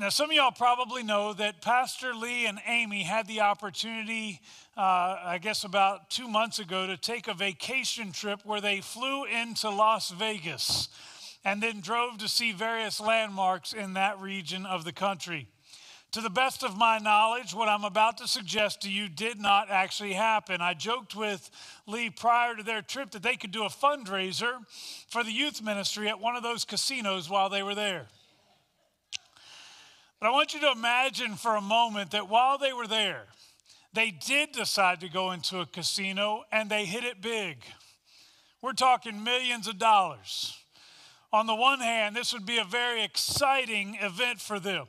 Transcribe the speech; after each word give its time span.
Now, 0.00 0.10
some 0.10 0.30
of 0.30 0.36
y'all 0.36 0.52
probably 0.52 1.02
know 1.02 1.32
that 1.32 1.60
Pastor 1.60 2.14
Lee 2.14 2.46
and 2.46 2.60
Amy 2.68 3.02
had 3.02 3.26
the 3.26 3.40
opportunity, 3.40 4.40
uh, 4.76 5.16
I 5.24 5.40
guess 5.42 5.64
about 5.64 6.08
two 6.08 6.28
months 6.28 6.60
ago, 6.60 6.86
to 6.86 6.96
take 6.96 7.26
a 7.26 7.34
vacation 7.34 8.12
trip 8.12 8.38
where 8.44 8.60
they 8.60 8.80
flew 8.80 9.24
into 9.24 9.68
Las 9.68 10.10
Vegas 10.10 10.88
and 11.44 11.60
then 11.60 11.80
drove 11.80 12.18
to 12.18 12.28
see 12.28 12.52
various 12.52 13.00
landmarks 13.00 13.72
in 13.72 13.94
that 13.94 14.20
region 14.20 14.66
of 14.66 14.84
the 14.84 14.92
country. 14.92 15.48
To 16.12 16.20
the 16.20 16.30
best 16.30 16.62
of 16.62 16.76
my 16.76 16.98
knowledge, 16.98 17.52
what 17.52 17.68
I'm 17.68 17.84
about 17.84 18.18
to 18.18 18.28
suggest 18.28 18.82
to 18.82 18.90
you 18.90 19.08
did 19.08 19.40
not 19.40 19.68
actually 19.68 20.12
happen. 20.12 20.60
I 20.60 20.74
joked 20.74 21.16
with 21.16 21.50
Lee 21.88 22.08
prior 22.08 22.54
to 22.54 22.62
their 22.62 22.82
trip 22.82 23.10
that 23.10 23.24
they 23.24 23.34
could 23.34 23.50
do 23.50 23.64
a 23.64 23.68
fundraiser 23.68 24.60
for 25.08 25.24
the 25.24 25.32
youth 25.32 25.60
ministry 25.60 26.08
at 26.08 26.20
one 26.20 26.36
of 26.36 26.44
those 26.44 26.64
casinos 26.64 27.28
while 27.28 27.48
they 27.48 27.64
were 27.64 27.74
there. 27.74 28.06
But 30.20 30.28
I 30.28 30.30
want 30.30 30.52
you 30.52 30.60
to 30.60 30.72
imagine 30.72 31.36
for 31.36 31.56
a 31.56 31.60
moment 31.60 32.10
that 32.10 32.28
while 32.28 32.58
they 32.58 32.72
were 32.72 32.86
there, 32.86 33.26
they 33.92 34.10
did 34.10 34.52
decide 34.52 35.00
to 35.00 35.08
go 35.08 35.30
into 35.30 35.60
a 35.60 35.66
casino 35.66 36.44
and 36.50 36.68
they 36.68 36.84
hit 36.84 37.04
it 37.04 37.22
big. 37.22 37.64
We're 38.60 38.72
talking 38.72 39.22
millions 39.22 39.68
of 39.68 39.78
dollars. 39.78 40.56
On 41.32 41.46
the 41.46 41.54
one 41.54 41.80
hand, 41.80 42.16
this 42.16 42.32
would 42.32 42.46
be 42.46 42.58
a 42.58 42.64
very 42.64 43.04
exciting 43.04 43.96
event 44.00 44.40
for 44.40 44.58
them. 44.58 44.86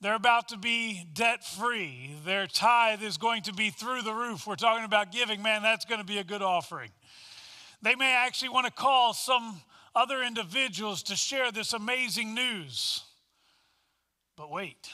They're 0.00 0.14
about 0.14 0.48
to 0.48 0.56
be 0.56 1.04
debt 1.12 1.44
free. 1.44 2.14
Their 2.24 2.46
tithe 2.46 3.02
is 3.02 3.16
going 3.16 3.42
to 3.42 3.52
be 3.52 3.70
through 3.70 4.02
the 4.02 4.14
roof. 4.14 4.46
We're 4.46 4.56
talking 4.56 4.84
about 4.84 5.12
giving. 5.12 5.42
Man, 5.42 5.62
that's 5.62 5.84
going 5.84 6.00
to 6.00 6.06
be 6.06 6.18
a 6.18 6.24
good 6.24 6.42
offering. 6.42 6.90
They 7.82 7.94
may 7.94 8.12
actually 8.12 8.50
want 8.50 8.66
to 8.66 8.72
call 8.72 9.12
some 9.12 9.60
other 9.94 10.22
individuals 10.22 11.02
to 11.04 11.16
share 11.16 11.50
this 11.50 11.72
amazing 11.72 12.34
news. 12.34 13.02
But 14.38 14.52
wait, 14.52 14.90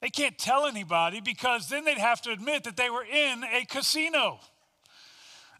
they 0.00 0.08
can't 0.08 0.38
tell 0.38 0.64
anybody 0.64 1.20
because 1.20 1.68
then 1.68 1.84
they'd 1.84 1.98
have 1.98 2.22
to 2.22 2.30
admit 2.30 2.64
that 2.64 2.74
they 2.74 2.88
were 2.88 3.04
in 3.04 3.44
a 3.44 3.66
casino. 3.66 4.40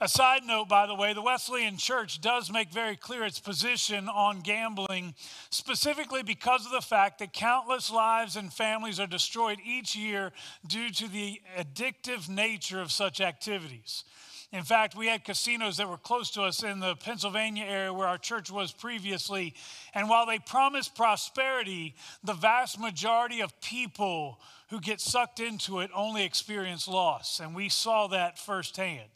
A 0.00 0.08
side 0.08 0.42
note, 0.42 0.66
by 0.66 0.86
the 0.86 0.94
way, 0.94 1.12
the 1.12 1.20
Wesleyan 1.20 1.76
Church 1.76 2.18
does 2.22 2.50
make 2.50 2.70
very 2.70 2.96
clear 2.96 3.24
its 3.24 3.38
position 3.38 4.08
on 4.08 4.40
gambling, 4.40 5.14
specifically 5.50 6.22
because 6.22 6.64
of 6.64 6.72
the 6.72 6.80
fact 6.80 7.18
that 7.18 7.34
countless 7.34 7.90
lives 7.90 8.36
and 8.36 8.50
families 8.50 8.98
are 8.98 9.06
destroyed 9.06 9.58
each 9.62 9.94
year 9.94 10.32
due 10.66 10.90
to 10.90 11.08
the 11.08 11.42
addictive 11.58 12.26
nature 12.26 12.80
of 12.80 12.90
such 12.90 13.20
activities. 13.20 14.04
In 14.52 14.62
fact, 14.62 14.96
we 14.96 15.08
had 15.08 15.24
casinos 15.24 15.76
that 15.78 15.88
were 15.88 15.96
close 15.96 16.30
to 16.30 16.42
us 16.42 16.62
in 16.62 16.78
the 16.78 16.94
Pennsylvania 16.96 17.64
area 17.64 17.92
where 17.92 18.06
our 18.06 18.18
church 18.18 18.50
was 18.50 18.70
previously. 18.70 19.54
And 19.92 20.08
while 20.08 20.24
they 20.24 20.38
promise 20.38 20.88
prosperity, 20.88 21.94
the 22.22 22.32
vast 22.32 22.78
majority 22.78 23.40
of 23.40 23.60
people 23.60 24.40
who 24.70 24.80
get 24.80 25.00
sucked 25.00 25.40
into 25.40 25.80
it 25.80 25.90
only 25.94 26.24
experience 26.24 26.86
loss. 26.86 27.40
And 27.40 27.54
we 27.54 27.68
saw 27.68 28.06
that 28.08 28.38
firsthand. 28.38 29.10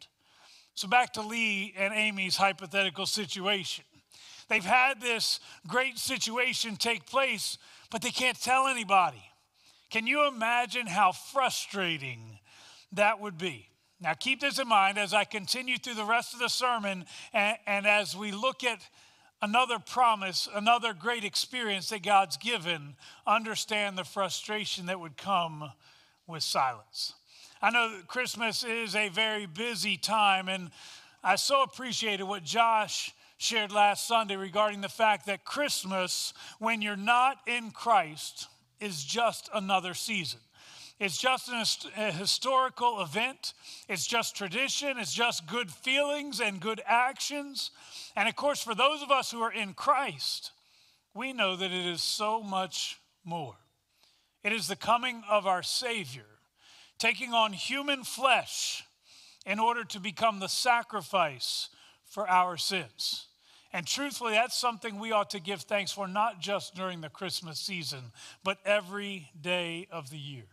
So, 0.75 0.89
back 0.89 1.13
to 1.15 1.23
Lee 1.23 1.75
and 1.77 1.95
Amy's 1.95 2.37
hypothetical 2.37 3.07
situation. 3.07 3.85
They've 4.49 4.65
had 4.65 5.01
this 5.01 5.39
great 5.67 5.99
situation 5.99 6.77
take 6.77 7.07
place, 7.07 7.57
but 7.91 8.03
they 8.03 8.11
can't 8.11 8.41
tell 8.41 8.67
anybody. 8.67 9.23
Can 9.91 10.07
you 10.07 10.27
imagine 10.27 10.87
how 10.87 11.13
frustrating 11.13 12.39
that 12.93 13.21
would 13.21 13.39
be? 13.39 13.70
Now, 14.03 14.15
keep 14.15 14.41
this 14.41 14.59
in 14.59 14.67
mind 14.67 14.97
as 14.97 15.13
I 15.13 15.25
continue 15.25 15.77
through 15.77 15.95
the 15.95 16.05
rest 16.05 16.33
of 16.33 16.41
the 16.41 16.49
sermon 16.49 17.05
and, 17.35 17.57
and, 17.67 17.87
as 17.87 18.17
we 18.17 18.33
look 18.33 18.65
at 18.65 18.81
another 19.43 19.79
promise, 19.79 20.49
another 20.55 20.95
great 20.95 21.23
experience 21.23 21.91
that 21.91 22.03
God's 22.03 22.39
given, 22.39 22.97
understand 23.27 23.99
the 23.99 24.05
frustration 24.05 24.87
that 24.87 24.99
would 24.99 25.19
come 25.19 25.71
with 26.27 26.43
silence. 26.43 27.13
I 27.61 27.71
know 27.71 27.97
that 27.97 28.07
Christmas 28.07 28.65
is 28.65 28.97
a 28.97 29.11
very 29.11 29.45
busy 29.45 29.99
time, 29.99 30.49
and 30.49 30.71
I 31.23 31.37
so 31.37 31.63
appreciated 31.63 32.25
what 32.25 32.43
Josh 32.43 33.13
shared 33.37 33.71
last 33.71 34.09
Sunday 34.09 34.37
regarding 34.37 34.81
the 34.81 34.89
fact 34.89 35.27
that 35.27 35.45
Christmas, 35.45 36.33
when 36.59 36.81
you're 36.81 36.97
not 36.97 37.37
in 37.47 37.71
Christ, 37.71 38.49
is 38.81 39.05
just 39.05 39.51
another 39.53 39.93
season. 39.93 40.41
It's 41.01 41.17
just 41.17 41.49
an, 41.49 41.65
a 41.97 42.13
historical 42.13 43.01
event. 43.01 43.55
It's 43.89 44.07
just 44.07 44.37
tradition. 44.37 44.99
It's 44.99 45.15
just 45.15 45.47
good 45.47 45.71
feelings 45.71 46.41
and 46.41 46.61
good 46.61 46.83
actions. 46.85 47.71
And 48.15 48.29
of 48.29 48.37
course, 48.37 48.63
for 48.63 48.75
those 48.75 49.03
of 49.03 49.11
us 49.11 49.31
who 49.31 49.41
are 49.41 49.53
in 49.53 49.73
Christ, 49.73 50.53
we 51.15 51.33
know 51.33 51.57
that 51.57 51.73
it 51.73 51.87
is 51.87 52.03
so 52.03 52.43
much 52.43 53.01
more. 53.25 53.57
It 54.45 54.53
is 54.53 54.69
the 54.69 54.77
coming 54.77 55.23
of 55.29 55.47
our 55.47 55.63
Savior, 55.63 56.27
taking 56.99 57.33
on 57.33 57.55
human 57.55 58.05
flesh 58.05 58.85
in 59.47 59.59
order 59.59 59.85
to 59.85 60.01
become 60.01 60.39
the 60.39 60.49
sacrifice 60.49 61.71
for 62.05 62.29
our 62.29 62.59
sins. 62.59 63.27
And 63.73 63.87
truthfully, 63.87 64.35
that's 64.35 64.59
something 64.59 64.99
we 64.99 65.13
ought 65.13 65.31
to 65.31 65.41
give 65.41 65.63
thanks 65.63 65.93
for, 65.93 66.07
not 66.07 66.41
just 66.41 66.75
during 66.75 67.01
the 67.01 67.09
Christmas 67.09 67.59
season, 67.59 68.13
but 68.45 68.59
every 68.67 69.31
day 69.41 69.87
of 69.91 70.11
the 70.11 70.19
year. 70.19 70.45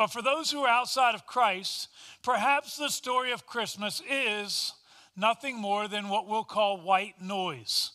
But 0.00 0.10
for 0.10 0.22
those 0.22 0.50
who 0.50 0.62
are 0.62 0.80
outside 0.80 1.14
of 1.14 1.26
Christ, 1.26 1.90
perhaps 2.22 2.78
the 2.78 2.88
story 2.88 3.32
of 3.32 3.44
Christmas 3.44 4.00
is 4.10 4.72
nothing 5.14 5.58
more 5.58 5.88
than 5.88 6.08
what 6.08 6.26
we'll 6.26 6.42
call 6.42 6.80
white 6.80 7.20
noise. 7.20 7.90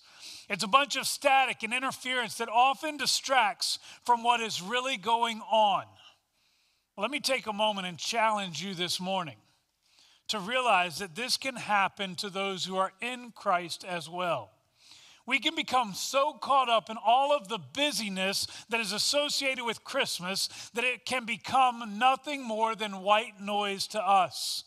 It's 0.47 0.63
a 0.63 0.67
bunch 0.67 0.97
of 0.97 1.07
static 1.07 1.63
and 1.63 1.73
interference 1.73 2.35
that 2.35 2.47
often 2.47 2.97
distracts 2.97 3.79
from 4.03 4.21
what 4.21 4.39
is 4.39 4.61
really 4.61 4.97
going 4.97 5.41
on. 5.51 5.85
Let 6.95 7.09
me 7.09 7.19
take 7.19 7.47
a 7.47 7.53
moment 7.53 7.87
and 7.87 7.97
challenge 7.97 8.61
you 8.61 8.75
this 8.75 8.99
morning 8.99 9.37
to 10.27 10.37
realize 10.37 10.99
that 10.99 11.15
this 11.15 11.37
can 11.37 11.55
happen 11.55 12.13
to 12.17 12.29
those 12.29 12.65
who 12.65 12.77
are 12.77 12.93
in 13.01 13.31
Christ 13.31 13.83
as 13.83 14.07
well 14.07 14.51
we 15.27 15.39
can 15.39 15.55
become 15.55 15.93
so 15.93 16.33
caught 16.33 16.69
up 16.69 16.89
in 16.89 16.97
all 17.03 17.35
of 17.35 17.47
the 17.47 17.57
busyness 17.57 18.47
that 18.69 18.79
is 18.79 18.91
associated 18.91 19.63
with 19.63 19.83
Christmas 19.83 20.49
that 20.73 20.83
it 20.83 21.05
can 21.05 21.25
become 21.25 21.97
nothing 21.97 22.43
more 22.43 22.75
than 22.75 23.01
white 23.01 23.41
noise 23.41 23.87
to 23.87 24.01
us, 24.01 24.63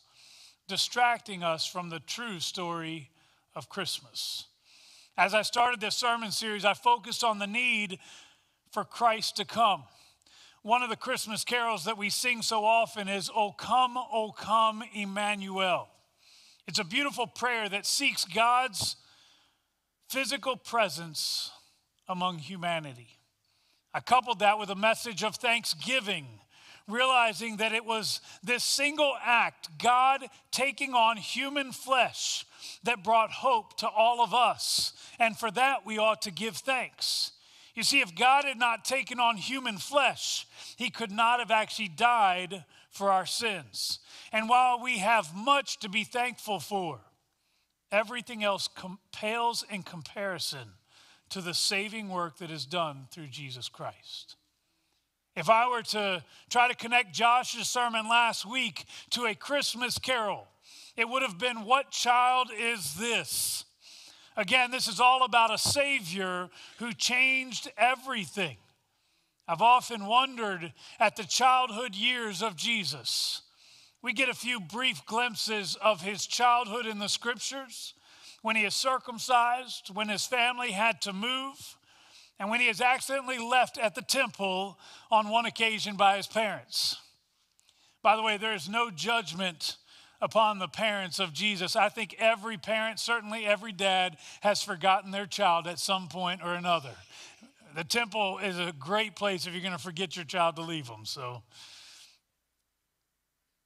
distracting 0.66 1.42
us 1.42 1.64
from 1.64 1.90
the 1.90 2.00
true 2.00 2.40
story 2.40 3.10
of 3.54 3.68
Christmas. 3.68 4.46
As 5.16 5.34
I 5.34 5.42
started 5.42 5.80
this 5.80 5.96
sermon 5.96 6.30
series, 6.30 6.64
I 6.64 6.74
focused 6.74 7.24
on 7.24 7.38
the 7.38 7.46
need 7.46 7.98
for 8.70 8.84
Christ 8.84 9.36
to 9.36 9.44
come. 9.44 9.84
One 10.62 10.82
of 10.82 10.90
the 10.90 10.96
Christmas 10.96 11.44
carols 11.44 11.84
that 11.84 11.98
we 11.98 12.10
sing 12.10 12.42
so 12.42 12.64
often 12.64 13.08
is, 13.08 13.30
O 13.34 13.52
come, 13.52 13.96
O 13.96 14.32
come, 14.36 14.82
Emmanuel. 14.92 15.88
It's 16.66 16.78
a 16.78 16.84
beautiful 16.84 17.26
prayer 17.26 17.68
that 17.68 17.86
seeks 17.86 18.24
God's 18.24 18.96
physical 20.08 20.56
presence 20.56 21.50
among 22.08 22.38
humanity. 22.38 23.18
I 23.92 24.00
coupled 24.00 24.40
that 24.40 24.58
with 24.58 24.70
a 24.70 24.74
message 24.74 25.22
of 25.22 25.36
thanksgiving, 25.36 26.26
realizing 26.86 27.58
that 27.58 27.72
it 27.72 27.84
was 27.84 28.20
this 28.42 28.64
single 28.64 29.14
act, 29.22 29.68
God 29.78 30.24
taking 30.50 30.94
on 30.94 31.16
human 31.16 31.72
flesh, 31.72 32.46
that 32.84 33.04
brought 33.04 33.30
hope 33.30 33.76
to 33.78 33.88
all 33.88 34.22
of 34.22 34.32
us. 34.32 34.92
And 35.18 35.36
for 35.36 35.50
that, 35.52 35.84
we 35.84 35.98
ought 35.98 36.22
to 36.22 36.30
give 36.30 36.56
thanks. 36.56 37.32
You 37.74 37.82
see, 37.82 38.00
if 38.00 38.14
God 38.14 38.44
had 38.44 38.58
not 38.58 38.84
taken 38.84 39.20
on 39.20 39.36
human 39.36 39.78
flesh, 39.78 40.46
he 40.76 40.90
could 40.90 41.12
not 41.12 41.38
have 41.38 41.50
actually 41.50 41.88
died 41.88 42.64
for 42.90 43.12
our 43.12 43.26
sins. 43.26 44.00
And 44.32 44.48
while 44.48 44.82
we 44.82 44.98
have 44.98 45.34
much 45.34 45.78
to 45.80 45.88
be 45.88 46.04
thankful 46.04 46.60
for, 46.60 47.00
Everything 47.90 48.44
else 48.44 48.68
pales 49.12 49.64
in 49.70 49.82
comparison 49.82 50.68
to 51.30 51.40
the 51.40 51.54
saving 51.54 52.08
work 52.08 52.38
that 52.38 52.50
is 52.50 52.66
done 52.66 53.06
through 53.10 53.28
Jesus 53.28 53.68
Christ. 53.68 54.36
If 55.36 55.48
I 55.48 55.68
were 55.68 55.82
to 55.82 56.24
try 56.50 56.68
to 56.68 56.74
connect 56.74 57.14
Josh's 57.14 57.68
sermon 57.68 58.08
last 58.08 58.44
week 58.44 58.84
to 59.10 59.26
a 59.26 59.34
Christmas 59.34 59.98
carol, 59.98 60.48
it 60.96 61.08
would 61.08 61.22
have 61.22 61.38
been, 61.38 61.64
What 61.64 61.90
child 61.90 62.50
is 62.56 62.94
this? 62.94 63.64
Again, 64.36 64.70
this 64.70 64.88
is 64.88 65.00
all 65.00 65.24
about 65.24 65.52
a 65.52 65.58
Savior 65.58 66.48
who 66.78 66.92
changed 66.92 67.70
everything. 67.76 68.56
I've 69.46 69.62
often 69.62 70.06
wondered 70.06 70.72
at 71.00 71.16
the 71.16 71.24
childhood 71.24 71.94
years 71.94 72.42
of 72.42 72.54
Jesus. 72.54 73.42
We 74.02 74.12
get 74.12 74.28
a 74.28 74.34
few 74.34 74.60
brief 74.60 75.04
glimpses 75.06 75.76
of 75.82 76.02
his 76.02 76.26
childhood 76.26 76.86
in 76.86 76.98
the 76.98 77.08
scriptures 77.08 77.94
when 78.42 78.54
he 78.54 78.64
is 78.64 78.74
circumcised, 78.74 79.90
when 79.92 80.08
his 80.08 80.24
family 80.24 80.70
had 80.70 81.00
to 81.02 81.12
move, 81.12 81.76
and 82.38 82.48
when 82.50 82.60
he 82.60 82.68
is 82.68 82.80
accidentally 82.80 83.38
left 83.38 83.76
at 83.78 83.96
the 83.96 84.02
temple 84.02 84.78
on 85.10 85.28
one 85.28 85.46
occasion 85.46 85.96
by 85.96 86.16
his 86.16 86.28
parents. 86.28 86.96
By 88.02 88.14
the 88.14 88.22
way, 88.22 88.36
there 88.36 88.54
is 88.54 88.68
no 88.68 88.90
judgment 88.90 89.76
upon 90.20 90.58
the 90.58 90.68
parents 90.68 91.18
of 91.18 91.32
Jesus. 91.32 91.74
I 91.76 91.88
think 91.88 92.14
every 92.18 92.56
parent, 92.56 93.00
certainly 93.00 93.44
every 93.44 93.72
dad, 93.72 94.16
has 94.40 94.62
forgotten 94.62 95.10
their 95.10 95.26
child 95.26 95.66
at 95.66 95.78
some 95.78 96.08
point 96.08 96.40
or 96.42 96.54
another. 96.54 96.94
the 97.74 97.84
temple 97.84 98.38
is 98.38 98.58
a 98.58 98.72
great 98.78 99.16
place 99.16 99.46
if 99.46 99.52
you're 99.52 99.62
going 99.62 99.72
to 99.72 99.78
forget 99.78 100.16
your 100.16 100.24
child 100.24 100.56
to 100.56 100.62
leave 100.62 100.86
them. 100.86 101.04
So, 101.04 101.42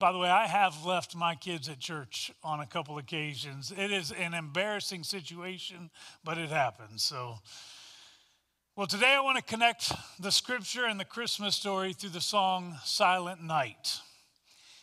by 0.02 0.10
the 0.10 0.18
way, 0.18 0.28
I 0.28 0.48
have 0.48 0.84
left 0.84 1.14
my 1.14 1.36
kids 1.36 1.68
at 1.68 1.78
church 1.78 2.32
on 2.42 2.58
a 2.58 2.66
couple 2.66 2.98
occasions. 2.98 3.70
It 3.70 3.92
is 3.92 4.10
an 4.10 4.34
embarrassing 4.34 5.04
situation, 5.04 5.90
but 6.24 6.38
it 6.38 6.48
happens. 6.48 7.04
So, 7.04 7.36
well, 8.74 8.88
today 8.88 9.14
I 9.16 9.20
want 9.20 9.36
to 9.36 9.44
connect 9.44 9.92
the 10.18 10.32
scripture 10.32 10.86
and 10.86 10.98
the 10.98 11.04
Christmas 11.04 11.54
story 11.54 11.92
through 11.92 12.10
the 12.10 12.20
song 12.20 12.78
Silent 12.82 13.44
Night. 13.44 14.00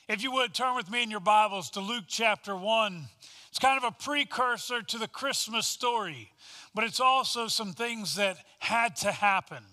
If 0.08 0.24
you 0.24 0.32
would 0.32 0.54
turn 0.54 0.78
with 0.78 0.90
me 0.90 1.04
in 1.04 1.12
your 1.12 1.20
Bibles 1.20 1.70
to 1.72 1.82
Luke 1.82 2.06
chapter 2.08 2.56
1. 2.56 3.04
It's 3.50 3.60
kind 3.60 3.78
of 3.78 3.84
a 3.84 3.92
precursor 4.02 4.82
to 4.84 4.98
the 4.98 5.10
Christmas 5.10 5.68
story, 5.68 6.32
but 6.74 6.86
it's 6.86 7.02
also 7.02 7.50
some 7.50 7.74
things 7.74 8.16
that 8.16 8.38
had 8.60 8.96
to 8.98 9.12
happen. 9.12 9.66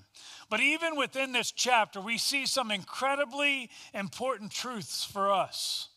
But 0.49 0.61
even 0.61 0.97
within 0.97 1.33
this 1.33 1.51
chapter, 1.51 2.01
we 2.01 2.19
see 2.19 2.47
some 2.47 2.71
incredibly 2.71 3.71
important 3.93 4.53
truths 4.53 5.05
for 5.05 5.33
us. 5.33 5.89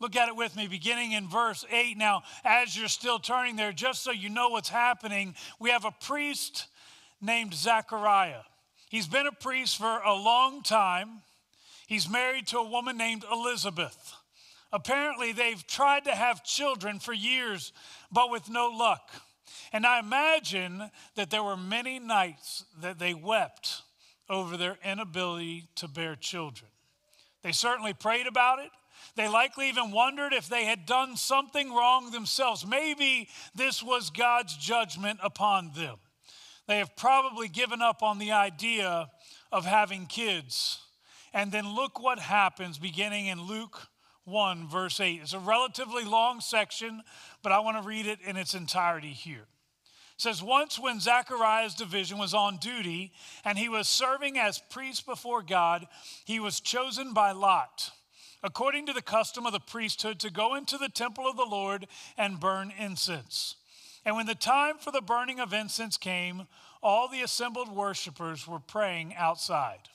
Look 0.00 0.16
at 0.16 0.28
it 0.28 0.36
with 0.36 0.56
me, 0.56 0.66
beginning 0.66 1.12
in 1.12 1.28
verse 1.28 1.64
8. 1.70 1.96
Now, 1.96 2.22
as 2.44 2.76
you're 2.76 2.88
still 2.88 3.18
turning 3.18 3.56
there, 3.56 3.72
just 3.72 4.02
so 4.02 4.10
you 4.10 4.28
know 4.28 4.50
what's 4.50 4.68
happening, 4.68 5.34
we 5.58 5.70
have 5.70 5.84
a 5.84 5.90
priest 5.90 6.66
named 7.20 7.54
Zechariah. 7.54 8.42
He's 8.90 9.06
been 9.06 9.26
a 9.26 9.32
priest 9.32 9.78
for 9.78 10.00
a 10.00 10.14
long 10.14 10.62
time. 10.62 11.22
He's 11.86 12.10
married 12.10 12.48
to 12.48 12.58
a 12.58 12.68
woman 12.68 12.98
named 12.98 13.24
Elizabeth. 13.30 14.12
Apparently, 14.72 15.32
they've 15.32 15.66
tried 15.66 16.04
to 16.04 16.14
have 16.14 16.44
children 16.44 16.98
for 16.98 17.14
years, 17.14 17.72
but 18.12 18.30
with 18.30 18.50
no 18.50 18.68
luck. 18.68 19.10
And 19.72 19.86
I 19.86 19.98
imagine 19.98 20.90
that 21.14 21.30
there 21.30 21.42
were 21.42 21.56
many 21.56 21.98
nights 21.98 22.64
that 22.80 22.98
they 22.98 23.14
wept 23.14 23.82
over 24.28 24.56
their 24.56 24.78
inability 24.84 25.68
to 25.76 25.88
bear 25.88 26.16
children. 26.16 26.70
They 27.42 27.52
certainly 27.52 27.94
prayed 27.94 28.26
about 28.26 28.58
it. 28.58 28.70
They 29.14 29.28
likely 29.28 29.68
even 29.68 29.92
wondered 29.92 30.32
if 30.32 30.48
they 30.48 30.64
had 30.64 30.84
done 30.84 31.16
something 31.16 31.72
wrong 31.72 32.10
themselves. 32.10 32.66
Maybe 32.66 33.28
this 33.54 33.82
was 33.82 34.10
God's 34.10 34.56
judgment 34.56 35.20
upon 35.22 35.72
them. 35.74 35.96
They 36.66 36.78
have 36.78 36.96
probably 36.96 37.48
given 37.48 37.80
up 37.80 38.02
on 38.02 38.18
the 38.18 38.32
idea 38.32 39.08
of 39.52 39.64
having 39.64 40.06
kids 40.06 40.80
and 41.32 41.52
then 41.52 41.74
look 41.74 42.02
what 42.02 42.18
happens 42.18 42.78
beginning 42.78 43.26
in 43.26 43.42
Luke 43.42 43.88
1, 44.26 44.68
verse 44.68 45.00
8. 45.00 45.20
It's 45.22 45.32
a 45.32 45.38
relatively 45.38 46.04
long 46.04 46.40
section, 46.40 47.02
but 47.42 47.52
I 47.52 47.60
want 47.60 47.80
to 47.80 47.88
read 47.88 48.06
it 48.06 48.18
in 48.26 48.36
its 48.36 48.54
entirety 48.54 49.12
here. 49.12 49.46
It 50.16 50.22
says, 50.22 50.42
Once 50.42 50.78
when 50.78 51.00
Zechariah's 51.00 51.74
division 51.74 52.18
was 52.18 52.34
on 52.34 52.58
duty 52.58 53.12
and 53.44 53.56
he 53.56 53.68
was 53.68 53.88
serving 53.88 54.38
as 54.38 54.62
priest 54.70 55.06
before 55.06 55.42
God, 55.42 55.86
he 56.24 56.40
was 56.40 56.60
chosen 56.60 57.14
by 57.14 57.32
Lot, 57.32 57.90
according 58.42 58.86
to 58.86 58.92
the 58.92 59.02
custom 59.02 59.46
of 59.46 59.52
the 59.52 59.60
priesthood, 59.60 60.18
to 60.20 60.30
go 60.30 60.54
into 60.54 60.76
the 60.76 60.88
temple 60.88 61.28
of 61.28 61.36
the 61.36 61.44
Lord 61.44 61.86
and 62.18 62.40
burn 62.40 62.72
incense. 62.76 63.56
And 64.04 64.16
when 64.16 64.26
the 64.26 64.34
time 64.34 64.78
for 64.78 64.90
the 64.90 65.00
burning 65.00 65.38
of 65.38 65.52
incense 65.52 65.96
came, 65.96 66.46
all 66.82 67.08
the 67.08 67.22
assembled 67.22 67.68
worshippers 67.68 68.46
were 68.46 68.60
praying 68.60 69.14
outside. 69.16 69.88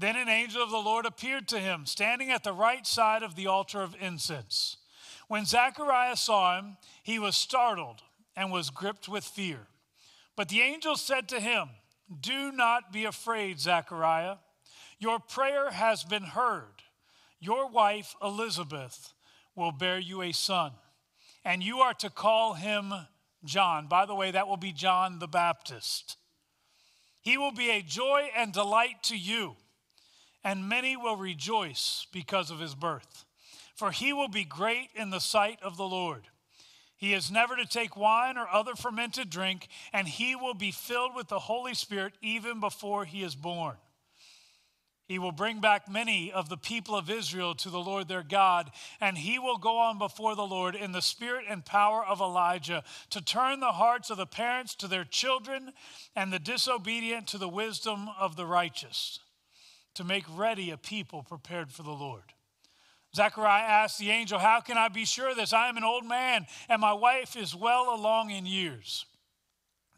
Then 0.00 0.16
an 0.16 0.30
angel 0.30 0.62
of 0.62 0.70
the 0.70 0.78
Lord 0.78 1.04
appeared 1.04 1.46
to 1.48 1.60
him, 1.60 1.84
standing 1.84 2.30
at 2.30 2.42
the 2.42 2.54
right 2.54 2.86
side 2.86 3.22
of 3.22 3.36
the 3.36 3.48
altar 3.48 3.82
of 3.82 3.94
incense. 4.00 4.78
When 5.28 5.44
Zacharias 5.44 6.22
saw 6.22 6.56
him, 6.56 6.78
he 7.02 7.18
was 7.18 7.36
startled 7.36 8.00
and 8.34 8.50
was 8.50 8.70
gripped 8.70 9.10
with 9.10 9.24
fear. 9.24 9.66
But 10.36 10.48
the 10.48 10.62
angel 10.62 10.96
said 10.96 11.28
to 11.28 11.38
him, 11.38 11.68
Do 12.18 12.50
not 12.50 12.94
be 12.94 13.04
afraid, 13.04 13.60
Zechariah. 13.60 14.36
Your 14.98 15.18
prayer 15.18 15.70
has 15.70 16.02
been 16.02 16.22
heard. 16.22 16.82
Your 17.38 17.68
wife, 17.68 18.16
Elizabeth, 18.22 19.12
will 19.54 19.72
bear 19.72 19.98
you 19.98 20.22
a 20.22 20.32
son, 20.32 20.72
and 21.44 21.62
you 21.62 21.80
are 21.80 21.94
to 21.94 22.08
call 22.08 22.54
him 22.54 22.94
John. 23.44 23.86
By 23.86 24.06
the 24.06 24.14
way, 24.14 24.30
that 24.30 24.48
will 24.48 24.56
be 24.56 24.72
John 24.72 25.18
the 25.18 25.28
Baptist. 25.28 26.16
He 27.20 27.36
will 27.36 27.52
be 27.52 27.68
a 27.68 27.82
joy 27.82 28.30
and 28.34 28.50
delight 28.50 29.02
to 29.02 29.16
you 29.18 29.56
and 30.42 30.68
many 30.68 30.96
will 30.96 31.16
rejoice 31.16 32.06
because 32.12 32.50
of 32.50 32.60
his 32.60 32.74
birth. 32.74 33.24
For 33.74 33.90
he 33.90 34.12
will 34.12 34.28
be 34.28 34.44
great 34.44 34.90
in 34.94 35.10
the 35.10 35.20
sight 35.20 35.58
of 35.62 35.76
the 35.76 35.88
Lord. 35.88 36.22
He 36.96 37.14
is 37.14 37.30
never 37.30 37.56
to 37.56 37.64
take 37.64 37.96
wine 37.96 38.36
or 38.36 38.46
other 38.46 38.74
fermented 38.74 39.30
drink, 39.30 39.68
and 39.90 40.06
he 40.06 40.36
will 40.36 40.52
be 40.52 40.70
filled 40.70 41.14
with 41.14 41.28
the 41.28 41.38
Holy 41.38 41.72
Spirit 41.72 42.12
even 42.20 42.60
before 42.60 43.06
he 43.06 43.22
is 43.22 43.34
born. 43.34 43.76
He 45.06 45.18
will 45.18 45.32
bring 45.32 45.60
back 45.60 45.90
many 45.90 46.30
of 46.30 46.48
the 46.48 46.58
people 46.58 46.94
of 46.94 47.10
Israel 47.10 47.54
to 47.54 47.70
the 47.70 47.80
Lord 47.80 48.06
their 48.06 48.22
God, 48.22 48.70
and 49.00 49.16
he 49.16 49.38
will 49.38 49.56
go 49.56 49.78
on 49.78 49.98
before 49.98 50.36
the 50.36 50.46
Lord 50.46 50.76
in 50.76 50.92
the 50.92 51.02
spirit 51.02 51.46
and 51.48 51.64
power 51.64 52.04
of 52.04 52.20
Elijah 52.20 52.84
to 53.08 53.20
turn 53.20 53.60
the 53.60 53.72
hearts 53.72 54.10
of 54.10 54.18
the 54.18 54.26
parents 54.26 54.74
to 54.76 54.86
their 54.86 55.04
children 55.04 55.72
and 56.14 56.32
the 56.32 56.38
disobedient 56.38 57.26
to 57.28 57.38
the 57.38 57.48
wisdom 57.48 58.08
of 58.20 58.36
the 58.36 58.46
righteous 58.46 59.20
to 59.94 60.04
make 60.04 60.24
ready 60.36 60.70
a 60.70 60.76
people 60.76 61.22
prepared 61.22 61.72
for 61.72 61.82
the 61.82 61.90
Lord. 61.90 62.22
Zechariah 63.14 63.64
asked 63.64 63.98
the 63.98 64.10
angel, 64.10 64.38
How 64.38 64.60
can 64.60 64.78
I 64.78 64.88
be 64.88 65.04
sure 65.04 65.30
of 65.30 65.36
this? 65.36 65.52
I 65.52 65.68
am 65.68 65.76
an 65.76 65.84
old 65.84 66.06
man, 66.06 66.46
and 66.68 66.80
my 66.80 66.92
wife 66.92 67.36
is 67.36 67.54
well 67.54 67.94
along 67.94 68.30
in 68.30 68.46
years. 68.46 69.04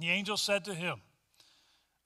The 0.00 0.08
angel 0.08 0.36
said 0.36 0.64
to 0.64 0.74
him, 0.74 1.00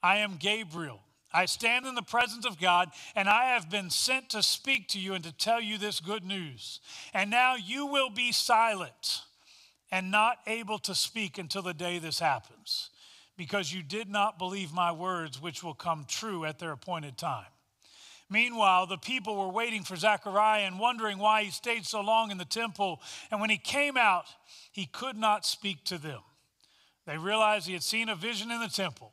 I 0.02 0.18
am 0.18 0.36
Gabriel. 0.36 1.00
I 1.32 1.46
stand 1.46 1.86
in 1.86 1.94
the 1.94 2.02
presence 2.02 2.46
of 2.46 2.60
God, 2.60 2.90
and 3.14 3.28
I 3.28 3.46
have 3.46 3.70
been 3.70 3.90
sent 3.90 4.30
to 4.30 4.42
speak 4.42 4.88
to 4.88 4.98
you 4.98 5.14
and 5.14 5.24
to 5.24 5.32
tell 5.32 5.60
you 5.60 5.76
this 5.78 6.00
good 6.00 6.24
news. 6.24 6.80
And 7.12 7.30
now 7.30 7.56
you 7.56 7.86
will 7.86 8.10
be 8.10 8.32
silent 8.32 9.22
and 9.90 10.10
not 10.10 10.38
able 10.46 10.78
to 10.80 10.94
speak 10.94 11.38
until 11.38 11.62
the 11.62 11.74
day 11.74 11.98
this 11.98 12.18
happens, 12.18 12.90
because 13.36 13.72
you 13.72 13.82
did 13.82 14.08
not 14.08 14.38
believe 14.38 14.72
my 14.72 14.92
words, 14.92 15.40
which 15.40 15.62
will 15.62 15.74
come 15.74 16.04
true 16.08 16.44
at 16.44 16.58
their 16.58 16.72
appointed 16.72 17.16
time. 17.16 17.46
Meanwhile, 18.28 18.86
the 18.86 18.98
people 18.98 19.36
were 19.36 19.52
waiting 19.52 19.84
for 19.84 19.94
Zechariah 19.94 20.64
and 20.64 20.80
wondering 20.80 21.18
why 21.18 21.44
he 21.44 21.50
stayed 21.50 21.86
so 21.86 22.00
long 22.00 22.30
in 22.30 22.38
the 22.38 22.44
temple. 22.44 23.00
And 23.30 23.40
when 23.40 23.50
he 23.50 23.58
came 23.58 23.96
out, 23.96 24.26
he 24.72 24.86
could 24.86 25.16
not 25.16 25.46
speak 25.46 25.84
to 25.84 25.98
them. 25.98 26.20
They 27.06 27.18
realized 27.18 27.66
he 27.66 27.72
had 27.72 27.84
seen 27.84 28.08
a 28.08 28.16
vision 28.16 28.50
in 28.50 28.60
the 28.60 28.68
temple, 28.68 29.12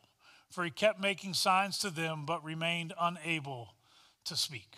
for 0.49 0.63
he 0.63 0.71
kept 0.71 0.99
making 0.99 1.35
signs 1.35 1.77
to 1.79 1.91
them, 1.91 2.25
but 2.25 2.43
remained 2.43 2.93
unable 2.99 3.75
to 4.25 4.35
speak. 4.35 4.77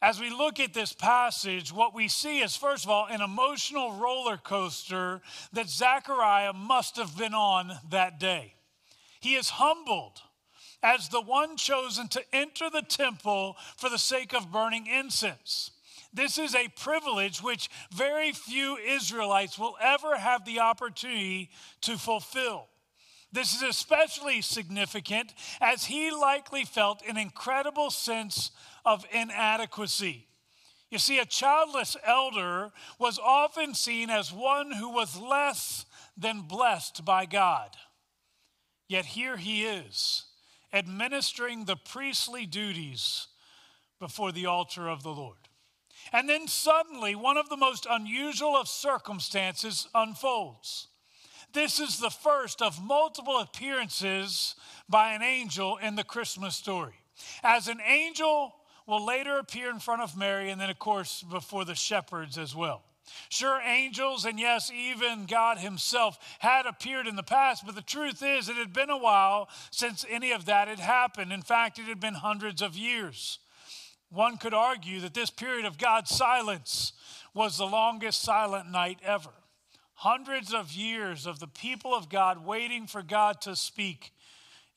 As 0.00 0.20
we 0.20 0.30
look 0.30 0.60
at 0.60 0.74
this 0.74 0.92
passage, 0.92 1.72
what 1.72 1.94
we 1.94 2.08
see 2.08 2.40
is, 2.40 2.56
first 2.56 2.84
of 2.84 2.90
all, 2.90 3.06
an 3.06 3.20
emotional 3.20 3.92
roller 3.92 4.36
coaster 4.36 5.20
that 5.52 5.68
Zechariah 5.68 6.52
must 6.52 6.96
have 6.96 7.16
been 7.16 7.34
on 7.34 7.72
that 7.90 8.18
day. 8.20 8.54
He 9.20 9.34
is 9.34 9.48
humbled 9.48 10.20
as 10.84 11.08
the 11.08 11.20
one 11.20 11.56
chosen 11.56 12.06
to 12.08 12.22
enter 12.32 12.68
the 12.68 12.82
temple 12.82 13.56
for 13.78 13.88
the 13.88 13.98
sake 13.98 14.34
of 14.34 14.52
burning 14.52 14.86
incense. 14.86 15.70
This 16.12 16.38
is 16.38 16.54
a 16.54 16.68
privilege 16.68 17.42
which 17.42 17.70
very 17.90 18.32
few 18.32 18.76
Israelites 18.76 19.58
will 19.58 19.76
ever 19.82 20.16
have 20.16 20.44
the 20.44 20.60
opportunity 20.60 21.50
to 21.80 21.96
fulfill. 21.96 22.68
This 23.32 23.56
is 23.56 23.62
especially 23.62 24.42
significant 24.42 25.32
as 25.60 25.86
he 25.86 26.12
likely 26.12 26.64
felt 26.64 27.02
an 27.08 27.16
incredible 27.16 27.90
sense 27.90 28.52
of 28.84 29.06
inadequacy. 29.10 30.28
You 30.90 30.98
see, 30.98 31.18
a 31.18 31.24
childless 31.24 31.96
elder 32.06 32.70
was 33.00 33.18
often 33.18 33.74
seen 33.74 34.10
as 34.10 34.32
one 34.32 34.70
who 34.70 34.90
was 34.90 35.18
less 35.18 35.86
than 36.16 36.42
blessed 36.42 37.04
by 37.04 37.26
God. 37.26 37.70
Yet 38.86 39.06
here 39.06 39.36
he 39.38 39.64
is 39.64 40.26
administering 40.74 41.64
the 41.64 41.76
priestly 41.76 42.44
duties 42.44 43.28
before 44.00 44.32
the 44.32 44.46
altar 44.46 44.88
of 44.88 45.02
the 45.02 45.12
Lord. 45.12 45.38
And 46.12 46.28
then 46.28 46.48
suddenly, 46.48 47.14
one 47.14 47.38
of 47.38 47.48
the 47.48 47.56
most 47.56 47.86
unusual 47.88 48.56
of 48.56 48.68
circumstances 48.68 49.88
unfolds. 49.94 50.88
This 51.52 51.78
is 51.78 51.98
the 51.98 52.10
first 52.10 52.60
of 52.60 52.82
multiple 52.82 53.38
appearances 53.38 54.56
by 54.88 55.14
an 55.14 55.22
angel 55.22 55.76
in 55.76 55.94
the 55.94 56.04
Christmas 56.04 56.56
story. 56.56 56.94
As 57.42 57.68
an 57.68 57.80
angel 57.80 58.54
will 58.86 59.06
later 59.06 59.38
appear 59.38 59.70
in 59.70 59.78
front 59.78 60.02
of 60.02 60.16
Mary, 60.16 60.50
and 60.50 60.60
then, 60.60 60.68
of 60.68 60.78
course, 60.78 61.22
before 61.22 61.64
the 61.64 61.74
shepherds 61.74 62.36
as 62.36 62.54
well. 62.54 62.82
Sure, 63.28 63.60
angels 63.60 64.24
and 64.24 64.38
yes, 64.38 64.70
even 64.70 65.26
God 65.26 65.58
Himself 65.58 66.18
had 66.38 66.66
appeared 66.66 67.06
in 67.06 67.16
the 67.16 67.22
past, 67.22 67.64
but 67.66 67.74
the 67.74 67.82
truth 67.82 68.22
is, 68.22 68.48
it 68.48 68.56
had 68.56 68.72
been 68.72 68.90
a 68.90 68.98
while 68.98 69.48
since 69.70 70.04
any 70.08 70.32
of 70.32 70.46
that 70.46 70.68
had 70.68 70.78
happened. 70.78 71.32
In 71.32 71.42
fact, 71.42 71.78
it 71.78 71.86
had 71.86 72.00
been 72.00 72.14
hundreds 72.14 72.62
of 72.62 72.76
years. 72.76 73.38
One 74.10 74.36
could 74.36 74.54
argue 74.54 75.00
that 75.00 75.14
this 75.14 75.30
period 75.30 75.66
of 75.66 75.78
God's 75.78 76.10
silence 76.10 76.92
was 77.34 77.58
the 77.58 77.66
longest 77.66 78.22
silent 78.22 78.70
night 78.70 78.98
ever. 79.04 79.30
Hundreds 79.94 80.54
of 80.54 80.72
years 80.72 81.26
of 81.26 81.40
the 81.40 81.48
people 81.48 81.94
of 81.94 82.08
God 82.08 82.44
waiting 82.44 82.86
for 82.86 83.02
God 83.02 83.40
to 83.42 83.56
speak, 83.56 84.12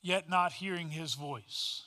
yet 0.02 0.28
not 0.28 0.52
hearing 0.52 0.90
his 0.90 1.14
voice. 1.14 1.84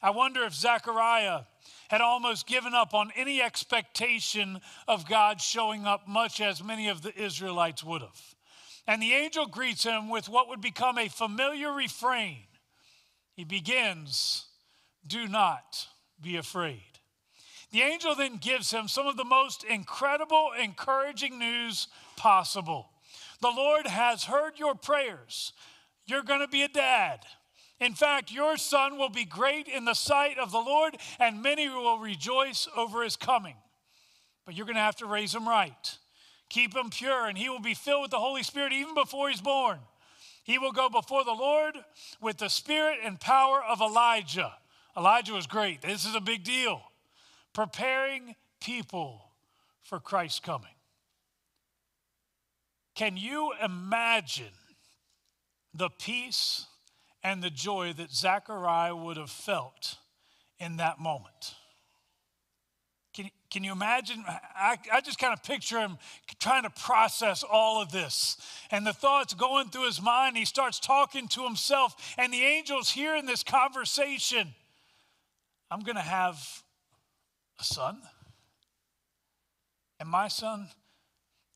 I 0.00 0.10
wonder 0.10 0.44
if 0.44 0.54
Zechariah 0.54 1.42
had 1.88 2.00
almost 2.00 2.46
given 2.46 2.74
up 2.74 2.94
on 2.94 3.10
any 3.16 3.42
expectation 3.42 4.60
of 4.86 5.08
God 5.08 5.40
showing 5.40 5.86
up, 5.86 6.06
much 6.06 6.40
as 6.40 6.62
many 6.62 6.88
of 6.88 7.02
the 7.02 7.18
Israelites 7.20 7.82
would 7.82 8.02
have. 8.02 8.34
And 8.86 9.02
the 9.02 9.12
angel 9.12 9.46
greets 9.46 9.84
him 9.84 10.08
with 10.08 10.28
what 10.28 10.48
would 10.48 10.60
become 10.60 10.98
a 10.98 11.08
familiar 11.08 11.72
refrain. 11.72 12.44
He 13.34 13.44
begins, 13.44 14.46
Do 15.06 15.28
not 15.28 15.86
be 16.22 16.36
afraid. 16.36 16.82
The 17.70 17.82
angel 17.82 18.14
then 18.14 18.38
gives 18.38 18.70
him 18.70 18.88
some 18.88 19.06
of 19.06 19.16
the 19.16 19.24
most 19.24 19.62
incredible, 19.64 20.52
encouraging 20.58 21.38
news 21.38 21.88
possible. 22.16 22.90
The 23.40 23.52
Lord 23.54 23.86
has 23.86 24.24
heard 24.24 24.58
your 24.58 24.74
prayers. 24.74 25.52
You're 26.06 26.22
going 26.22 26.40
to 26.40 26.48
be 26.48 26.62
a 26.62 26.68
dad. 26.68 27.20
In 27.80 27.94
fact, 27.94 28.32
your 28.32 28.56
son 28.56 28.98
will 28.98 29.08
be 29.08 29.24
great 29.24 29.68
in 29.68 29.84
the 29.84 29.94
sight 29.94 30.38
of 30.38 30.50
the 30.50 30.58
Lord, 30.58 30.96
and 31.20 31.42
many 31.42 31.68
will 31.68 31.98
rejoice 31.98 32.66
over 32.76 33.04
his 33.04 33.16
coming. 33.16 33.54
But 34.44 34.56
you're 34.56 34.66
going 34.66 34.76
to 34.76 34.82
have 34.82 34.96
to 34.96 35.06
raise 35.06 35.34
him 35.34 35.48
right. 35.48 35.98
Keep 36.48 36.74
him 36.74 36.90
pure, 36.90 37.26
and 37.26 37.38
he 37.38 37.48
will 37.48 37.60
be 37.60 37.74
filled 37.74 38.02
with 38.02 38.10
the 38.10 38.18
Holy 38.18 38.42
Spirit 38.42 38.72
even 38.72 38.94
before 38.94 39.28
he's 39.28 39.40
born. 39.40 39.78
He 40.42 40.58
will 40.58 40.72
go 40.72 40.88
before 40.88 41.24
the 41.24 41.32
Lord 41.32 41.76
with 42.20 42.38
the 42.38 42.48
spirit 42.48 42.98
and 43.04 43.20
power 43.20 43.62
of 43.62 43.80
Elijah. 43.80 44.54
Elijah 44.96 45.34
was 45.34 45.46
great. 45.46 45.82
This 45.82 46.06
is 46.06 46.14
a 46.14 46.20
big 46.20 46.42
deal. 46.42 46.80
Preparing 47.52 48.34
people 48.60 49.22
for 49.82 50.00
Christ's 50.00 50.40
coming. 50.40 50.70
Can 52.94 53.16
you 53.16 53.52
imagine 53.62 54.46
the 55.74 55.90
peace 55.90 56.64
and 57.22 57.42
the 57.42 57.50
joy 57.50 57.92
that 57.96 58.10
Zechariah 58.12 58.94
would 58.94 59.16
have 59.16 59.30
felt 59.30 59.96
in 60.58 60.76
that 60.76 61.00
moment. 61.00 61.54
Can, 63.14 63.30
can 63.50 63.64
you 63.64 63.72
imagine? 63.72 64.22
I, 64.28 64.78
I 64.92 65.00
just 65.00 65.18
kind 65.18 65.32
of 65.32 65.42
picture 65.42 65.78
him 65.78 65.98
trying 66.38 66.62
to 66.62 66.70
process 66.70 67.42
all 67.42 67.82
of 67.82 67.90
this 67.90 68.36
and 68.70 68.86
the 68.86 68.92
thoughts 68.92 69.34
going 69.34 69.70
through 69.70 69.86
his 69.86 70.00
mind. 70.00 70.36
He 70.36 70.44
starts 70.44 70.78
talking 70.78 71.26
to 71.28 71.42
himself, 71.42 72.14
and 72.16 72.32
the 72.32 72.42
angels 72.42 72.90
hearing 72.90 73.26
this 73.26 73.42
conversation. 73.42 74.54
I'm 75.70 75.80
going 75.80 75.96
to 75.96 76.00
have 76.00 76.36
a 77.58 77.64
son. 77.64 77.98
And 80.00 80.08
my 80.08 80.28
son, 80.28 80.68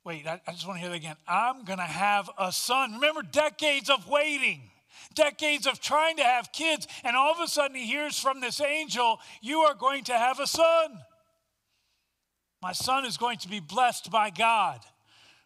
wait, 0.04 0.26
I, 0.26 0.40
I 0.46 0.52
just 0.52 0.66
want 0.66 0.78
to 0.78 0.80
hear 0.80 0.90
that 0.90 0.96
again. 0.96 1.16
I'm 1.28 1.64
going 1.64 1.78
to 1.78 1.84
have 1.84 2.28
a 2.38 2.50
son. 2.50 2.94
Remember 2.94 3.22
decades 3.22 3.88
of 3.88 4.08
waiting 4.08 4.71
decades 5.14 5.66
of 5.66 5.80
trying 5.80 6.16
to 6.16 6.24
have 6.24 6.52
kids, 6.52 6.86
and 7.04 7.16
all 7.16 7.32
of 7.32 7.40
a 7.40 7.48
sudden 7.48 7.76
he 7.76 7.86
hears 7.86 8.18
from 8.18 8.40
this 8.40 8.60
angel, 8.60 9.20
You 9.40 9.60
are 9.60 9.74
going 9.74 10.04
to 10.04 10.14
have 10.14 10.40
a 10.40 10.46
son. 10.46 10.98
My 12.62 12.72
son 12.72 13.04
is 13.04 13.16
going 13.16 13.38
to 13.38 13.48
be 13.48 13.60
blessed 13.60 14.10
by 14.10 14.30
God, 14.30 14.80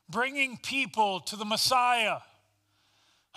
bringing 0.08 0.58
people 0.58 1.20
to 1.20 1.36
the 1.36 1.44
Messiah. 1.44 2.18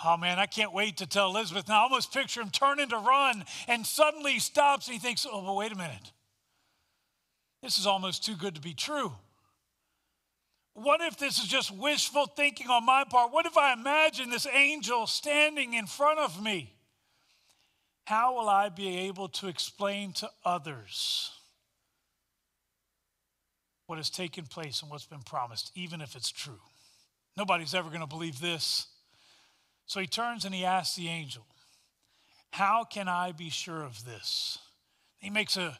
Oh 0.04 0.16
man, 0.16 0.38
I 0.38 0.46
can't 0.46 0.72
wait 0.72 0.98
to 0.98 1.06
tell 1.06 1.30
Elizabeth. 1.30 1.68
Now 1.68 1.80
I 1.80 1.82
almost 1.82 2.12
picture 2.12 2.40
him 2.40 2.50
turning 2.50 2.88
to 2.88 2.98
run, 2.98 3.44
and 3.68 3.86
suddenly 3.86 4.32
he 4.32 4.38
stops 4.38 4.86
and 4.86 4.94
he 4.94 5.00
thinks, 5.00 5.26
Oh, 5.30 5.42
but 5.42 5.54
wait 5.54 5.72
a 5.72 5.76
minute. 5.76 6.12
This 7.62 7.78
is 7.78 7.86
almost 7.86 8.24
too 8.24 8.36
good 8.36 8.54
to 8.54 8.60
be 8.60 8.72
true. 8.72 9.12
What 10.82 11.02
if 11.02 11.18
this 11.18 11.38
is 11.38 11.46
just 11.46 11.70
wishful 11.70 12.24
thinking 12.24 12.68
on 12.68 12.86
my 12.86 13.04
part? 13.04 13.32
What 13.32 13.44
if 13.44 13.58
I 13.58 13.74
imagine 13.74 14.30
this 14.30 14.46
angel 14.46 15.06
standing 15.06 15.74
in 15.74 15.86
front 15.86 16.18
of 16.18 16.42
me? 16.42 16.72
How 18.04 18.34
will 18.34 18.48
I 18.48 18.70
be 18.70 18.96
able 19.00 19.28
to 19.28 19.48
explain 19.48 20.14
to 20.14 20.30
others 20.42 21.32
what 23.86 23.98
has 23.98 24.08
taken 24.08 24.46
place 24.46 24.80
and 24.80 24.90
what's 24.90 25.04
been 25.04 25.20
promised, 25.20 25.70
even 25.74 26.00
if 26.00 26.16
it's 26.16 26.30
true? 26.30 26.60
Nobody's 27.36 27.74
ever 27.74 27.90
going 27.90 28.00
to 28.00 28.06
believe 28.06 28.40
this. 28.40 28.86
So 29.84 30.00
he 30.00 30.06
turns 30.06 30.46
and 30.46 30.54
he 30.54 30.64
asks 30.64 30.96
the 30.96 31.08
angel, 31.08 31.44
How 32.52 32.84
can 32.84 33.06
I 33.06 33.32
be 33.32 33.50
sure 33.50 33.82
of 33.82 34.06
this? 34.06 34.58
He 35.18 35.28
makes 35.28 35.58
a, 35.58 35.78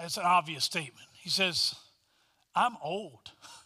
it's 0.00 0.16
an 0.16 0.24
obvious 0.24 0.64
statement. 0.64 1.06
He 1.12 1.30
says, 1.30 1.76
I'm 2.56 2.76
old 2.82 3.30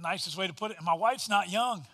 nicest 0.00 0.36
way 0.36 0.46
to 0.46 0.52
put 0.52 0.70
it. 0.70 0.76
And 0.76 0.86
my 0.86 0.94
wife's 0.94 1.28
not 1.28 1.50
young. 1.50 1.86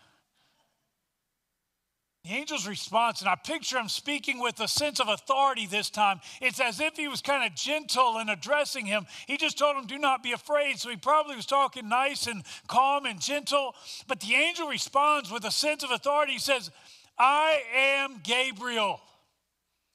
The 2.27 2.33
angel's 2.33 2.67
response, 2.67 3.21
and 3.21 3.29
I 3.29 3.37
picture 3.37 3.79
him 3.79 3.89
speaking 3.89 4.41
with 4.41 4.59
a 4.59 4.67
sense 4.67 4.99
of 4.99 5.09
authority 5.09 5.67
this 5.67 5.91
time. 5.91 6.21
It's 6.41 6.59
as 6.59 6.81
if 6.81 6.97
he 6.97 7.07
was 7.07 7.23
kind 7.23 7.45
of 7.45 7.57
gentle 7.57 8.19
in 8.19 8.29
addressing 8.29 8.85
him. 8.85 9.07
He 9.29 9.37
just 9.37 9.57
told 9.57 9.77
him, 9.77 9.87
Do 9.87 9.97
not 9.97 10.25
be 10.25 10.33
afraid. 10.33 10.81
So 10.81 10.91
he 10.91 10.97
probably 10.97 11.37
was 11.37 11.47
talking 11.47 11.89
nice 11.89 12.27
and 12.27 12.43
calm 12.67 13.07
and 13.07 13.21
gentle. 13.21 13.77
But 14.09 14.19
the 14.19 14.35
angel 14.35 14.67
responds 14.67 15.31
with 15.31 15.45
a 15.45 15.53
sense 15.53 15.85
of 15.85 15.93
authority. 15.93 16.33
He 16.33 16.39
says, 16.41 16.73
I 17.17 17.61
am 17.77 18.21
Gabriel. 18.25 19.01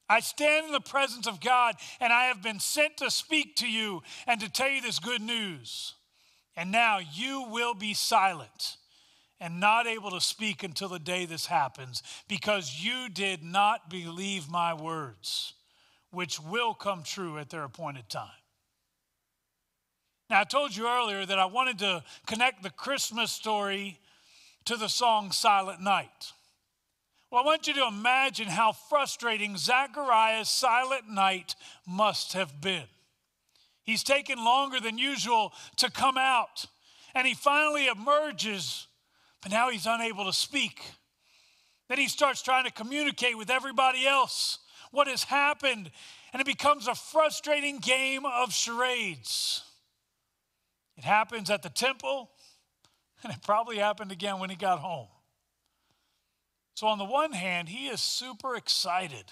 I 0.08 0.22
stand 0.22 0.68
in 0.68 0.72
the 0.72 0.80
presence 0.80 1.28
of 1.28 1.42
God, 1.42 1.76
and 2.00 2.14
I 2.14 2.26
have 2.26 2.42
been 2.42 2.62
sent 2.62 2.98
to 2.98 3.12
speak 3.12 3.58
to 3.58 3.68
you 3.68 4.04
and 4.26 4.40
to 4.40 4.50
tell 4.50 4.70
you 4.70 4.82
this 4.82 5.00
good 5.00 5.22
news. 5.22 5.96
And 6.56 6.72
now 6.72 7.00
you 7.00 7.48
will 7.50 7.74
be 7.74 7.94
silent 7.94 8.78
and 9.40 9.60
not 9.60 9.88
able 9.88 10.12
to 10.12 10.22
speak 10.22 10.64
until 10.64 10.90
the 10.90 11.00
day 11.00 11.26
this 11.26 11.48
happens, 11.48 12.04
because 12.28 12.80
you 12.80 13.10
did 13.10 13.44
not 13.44 13.90
believe 13.90 14.48
my 14.50 14.74
words, 14.74 15.54
which 16.12 16.40
will 16.40 16.76
come 16.76 17.02
true 17.02 17.40
at 17.40 17.50
their 17.50 17.64
appointed 17.64 18.08
time. 18.08 18.30
Now, 20.30 20.42
I 20.42 20.44
told 20.44 20.76
you 20.76 20.88
earlier 20.88 21.26
that 21.26 21.40
I 21.40 21.46
wanted 21.46 21.80
to 21.80 22.04
connect 22.28 22.62
the 22.62 22.70
Christmas 22.70 23.32
story 23.32 24.00
to 24.66 24.78
the 24.78 24.88
song 24.88 25.32
Silent 25.32 25.82
Night. 25.82 26.34
Well, 27.32 27.42
I 27.42 27.46
want 27.46 27.68
you 27.68 27.74
to 27.74 27.88
imagine 27.88 28.48
how 28.48 28.74
frustrating 28.74 29.58
Zechariah's 29.58 30.50
silent 30.50 31.10
night 31.10 31.56
must 31.88 32.34
have 32.34 32.62
been. 32.62 32.88
He's 33.84 34.04
taken 34.04 34.44
longer 34.44 34.80
than 34.80 34.98
usual 34.98 35.54
to 35.78 35.90
come 35.90 36.18
out, 36.18 36.66
and 37.16 37.28
he 37.28 37.34
finally 37.34 37.88
emerges, 37.88 38.88
but 39.42 39.52
now 39.52 39.70
he's 39.70 39.88
unable 39.88 40.26
to 40.26 40.34
speak. 40.34 40.84
Then 41.90 41.98
he 41.98 42.08
starts 42.08 42.42
trying 42.42 42.66
to 42.66 42.72
communicate 42.72 43.38
with 43.38 43.50
everybody 43.50 44.06
else 44.06 44.60
what 44.92 45.08
has 45.08 45.24
happened, 45.24 45.90
and 46.32 46.42
it 46.42 46.46
becomes 46.46 46.88
a 46.88 46.96
frustrating 46.96 47.80
game 47.80 48.26
of 48.26 48.54
charades. 48.54 49.64
It 50.98 51.04
happens 51.04 51.50
at 51.50 51.64
the 51.64 51.70
temple, 51.70 52.30
and 53.24 53.34
it 53.34 53.42
probably 53.44 53.78
happened 53.78 54.12
again 54.12 54.40
when 54.40 54.50
he 54.50 54.56
got 54.56 54.80
home. 54.80 55.08
So, 56.76 56.88
on 56.88 56.98
the 56.98 57.06
one 57.06 57.32
hand, 57.32 57.70
he 57.70 57.88
is 57.88 58.02
super 58.02 58.56
excited 58.56 59.26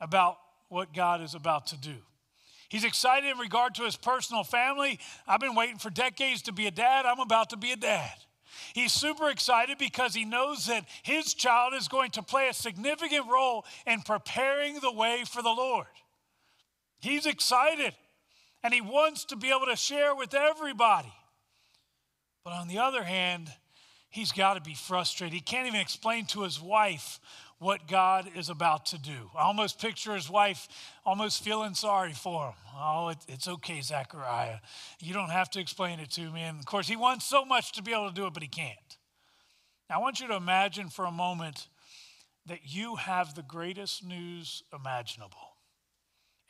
about 0.00 0.38
what 0.68 0.92
God 0.92 1.20
is 1.20 1.34
about 1.34 1.66
to 1.68 1.76
do. 1.76 1.96
He's 2.68 2.84
excited 2.84 3.30
in 3.30 3.38
regard 3.38 3.74
to 3.76 3.84
his 3.84 3.96
personal 3.96 4.44
family. 4.44 4.98
I've 5.26 5.40
been 5.40 5.54
waiting 5.54 5.78
for 5.78 5.90
decades 5.90 6.42
to 6.42 6.52
be 6.52 6.66
a 6.66 6.70
dad. 6.70 7.06
I'm 7.06 7.20
about 7.20 7.50
to 7.50 7.56
be 7.56 7.72
a 7.72 7.76
dad. 7.76 8.12
He's 8.74 8.92
super 8.92 9.30
excited 9.30 9.78
because 9.78 10.14
he 10.14 10.24
knows 10.24 10.66
that 10.66 10.84
his 11.02 11.34
child 11.34 11.74
is 11.74 11.88
going 11.88 12.10
to 12.12 12.22
play 12.22 12.48
a 12.48 12.54
significant 12.54 13.26
role 13.30 13.64
in 13.86 14.02
preparing 14.02 14.80
the 14.80 14.92
way 14.92 15.24
for 15.26 15.42
the 15.42 15.50
Lord. 15.50 15.86
He's 16.98 17.26
excited 17.26 17.94
and 18.62 18.74
he 18.74 18.80
wants 18.80 19.24
to 19.26 19.36
be 19.36 19.50
able 19.50 19.66
to 19.66 19.76
share 19.76 20.14
with 20.14 20.34
everybody. 20.34 21.12
But 22.44 22.54
on 22.54 22.68
the 22.68 22.78
other 22.78 23.04
hand, 23.04 23.52
he's 24.10 24.32
got 24.32 24.54
to 24.54 24.60
be 24.60 24.74
frustrated. 24.74 25.34
He 25.34 25.40
can't 25.40 25.66
even 25.66 25.80
explain 25.80 26.26
to 26.26 26.42
his 26.42 26.60
wife 26.60 27.20
what 27.58 27.88
God 27.88 28.30
is 28.36 28.50
about 28.50 28.86
to 28.86 28.98
do. 28.98 29.30
I 29.36 29.42
almost 29.42 29.80
picture 29.80 30.14
his 30.14 30.28
wife 30.28 30.68
almost 31.06 31.42
feeling 31.42 31.74
sorry 31.74 32.12
for 32.12 32.48
him. 32.48 32.54
Oh, 32.78 33.08
it, 33.08 33.18
it's 33.28 33.48
okay, 33.48 33.80
Zechariah. 33.80 34.58
You 35.00 35.14
don't 35.14 35.30
have 35.30 35.50
to 35.50 35.60
explain 35.60 35.98
it 35.98 36.10
to 36.12 36.30
me. 36.30 36.42
And 36.42 36.58
of 36.58 36.66
course, 36.66 36.86
he 36.86 36.96
wants 36.96 37.24
so 37.24 37.44
much 37.44 37.72
to 37.72 37.82
be 37.82 37.92
able 37.92 38.08
to 38.08 38.14
do 38.14 38.26
it, 38.26 38.34
but 38.34 38.42
he 38.42 38.48
can't. 38.48 38.76
Now, 39.88 39.96
I 39.96 39.98
want 40.00 40.20
you 40.20 40.28
to 40.28 40.36
imagine 40.36 40.90
for 40.90 41.06
a 41.06 41.10
moment 41.10 41.68
that 42.46 42.60
you 42.64 42.96
have 42.96 43.34
the 43.34 43.42
greatest 43.42 44.04
news 44.04 44.62
imaginable 44.72 45.56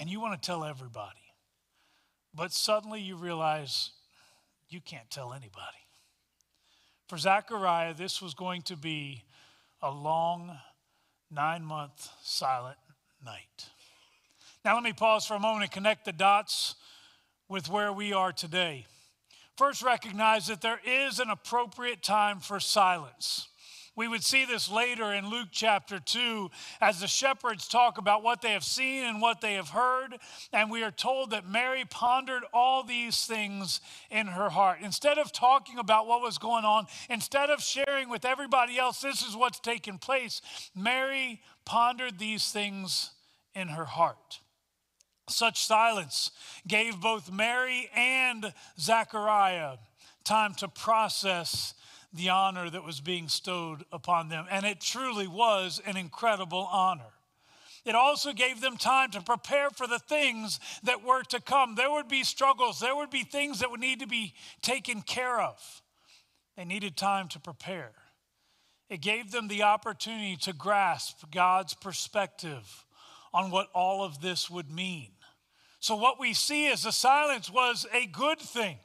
and 0.01 0.11
you 0.11 0.21
want 0.21 0.41
to 0.41 0.47
tell 0.47 0.65
everybody. 0.65 1.15
But 2.35 2.53
suddenly 2.53 3.01
you 3.01 3.17
realize 3.17 3.93
you 4.69 4.81
can't 4.81 5.09
tell 5.11 5.33
anybody. 5.33 5.79
For 7.09 7.17
Zechariah, 7.17 7.95
this 7.95 8.21
was 8.21 8.35
going 8.35 8.63
to 8.63 8.77
be 8.77 9.23
a 9.81 9.91
long 9.91 10.59
nine 11.31 11.65
month 11.65 12.09
silent 12.23 12.79
night. 13.25 13.67
Now, 14.65 14.75
let 14.75 14.83
me 14.83 14.93
pause 14.93 15.25
for 15.25 15.35
a 15.35 15.41
moment 15.41 15.65
and 15.65 15.73
connect 15.73 16.05
the 16.05 16.13
dots 16.13 16.75
with 17.49 17.69
where 17.69 17.93
we 17.93 18.13
are 18.13 18.33
today. 18.33 18.87
First, 19.57 19.83
recognize 19.83 20.49
that 20.49 20.61
there 20.61 20.81
is 20.85 21.19
an 21.19 21.31
appropriate 21.31 22.03
time 22.03 22.41
for 22.41 22.61
silence. 22.61 23.49
We 23.97 24.09
would 24.09 24.23
see 24.23 24.45
this 24.45 24.71
later 24.71 25.15
in 25.15 25.31
Luke 25.31 25.49
chapter 25.51 25.99
2 25.99 26.51
as 26.83 27.01
the 27.01 27.07
shepherds 27.07 27.67
talk 27.67 27.97
about 27.97 28.23
what 28.23 28.43
they 28.43 28.53
have 28.53 28.63
seen 28.63 29.05
and 29.05 29.23
what 29.23 29.41
they 29.41 29.55
have 29.55 29.71
heard. 29.71 30.19
And 30.53 30.71
we 30.71 30.83
are 30.83 30.91
told 30.91 31.31
that 31.31 31.49
Mary 31.49 31.85
pondered 31.89 32.43
all 32.53 32.83
these 32.83 33.25
things 33.25 33.81
in 34.11 34.27
her 34.27 34.51
heart. 34.51 34.81
Instead 34.83 35.17
of 35.17 35.33
talking 35.33 35.79
about 35.79 36.07
what 36.07 36.21
was 36.21 36.37
going 36.37 36.67
on, 36.67 36.87
instead 37.09 37.49
of 37.49 37.63
sharing 37.63 38.11
with 38.11 38.27
everybody 38.27 38.79
else, 38.79 39.01
this 39.01 39.23
is 39.23 39.35
what's 39.35 39.61
taken 39.61 39.97
place, 39.97 40.43
Mary 40.75 41.41
pondered 41.65 42.19
these 42.19 42.53
things 42.53 43.13
in 43.55 43.69
her 43.69 43.87
heart. 43.87 44.41
Such 45.29 45.65
silence 45.65 46.33
gave 46.69 47.01
both 47.01 47.33
Mary 47.33 47.89
and 47.97 48.53
Zechariah 48.79 49.79
time 50.23 50.55
to 50.57 50.69
process 50.69 51.73
the 52.17 52.31
honor 52.31 52.71
that 52.71 52.85
was 52.85 53.01
being 53.01 53.25
bestowed 53.25 53.85
upon 53.93 54.29
them. 54.29 54.47
And 54.51 54.65
it 54.67 54.81
truly 54.81 55.27
was 55.27 55.81
an 55.87 55.97
incredible 55.97 56.69
honor. 56.71 57.13
It 57.85 57.95
also 57.95 58.33
gave 58.33 58.61
them 58.61 58.77
time 58.77 59.13
to 59.13 59.21
prepare 59.21 59.71
for 59.71 59.87
the 59.87 60.01
things 60.01 60.59
that 60.83 61.05
were 61.05 61.23
to 61.25 61.41
come. 61.41 61.77
There 61.77 61.91
would 61.91 62.09
be 62.09 62.25
struggles, 62.25 62.81
there 62.81 62.97
would 62.97 63.11
be 63.11 63.23
things 63.23 63.61
that 63.61 63.71
would 63.71 63.81
need 63.81 64.01
to 64.01 64.09
be 64.09 64.35
taken 64.61 65.03
care 65.03 65.41
of. 65.41 65.83
They 66.57 66.65
needed 66.65 66.97
time 66.97 67.29
to 67.29 67.39
prepare. 67.39 67.93
It 68.89 69.01
gave 69.01 69.31
them 69.31 69.49
the 69.49 69.63
opportunity 69.63 70.37
to 70.43 70.53
grasp 70.53 71.31
God's 71.33 71.75
perspective 71.75 72.85
on 73.33 73.51
what 73.51 73.69
all 73.75 74.05
of 74.05 74.21
this 74.21 74.51
would 74.51 74.71
mean. 74.71 75.11
So, 75.79 75.95
what 75.95 76.19
we 76.19 76.33
see 76.33 76.67
is 76.67 76.83
the 76.83 76.93
silence 76.93 77.51
was 77.51 77.87
a 77.93 78.07
good 78.07 78.41
thing. 78.41 78.79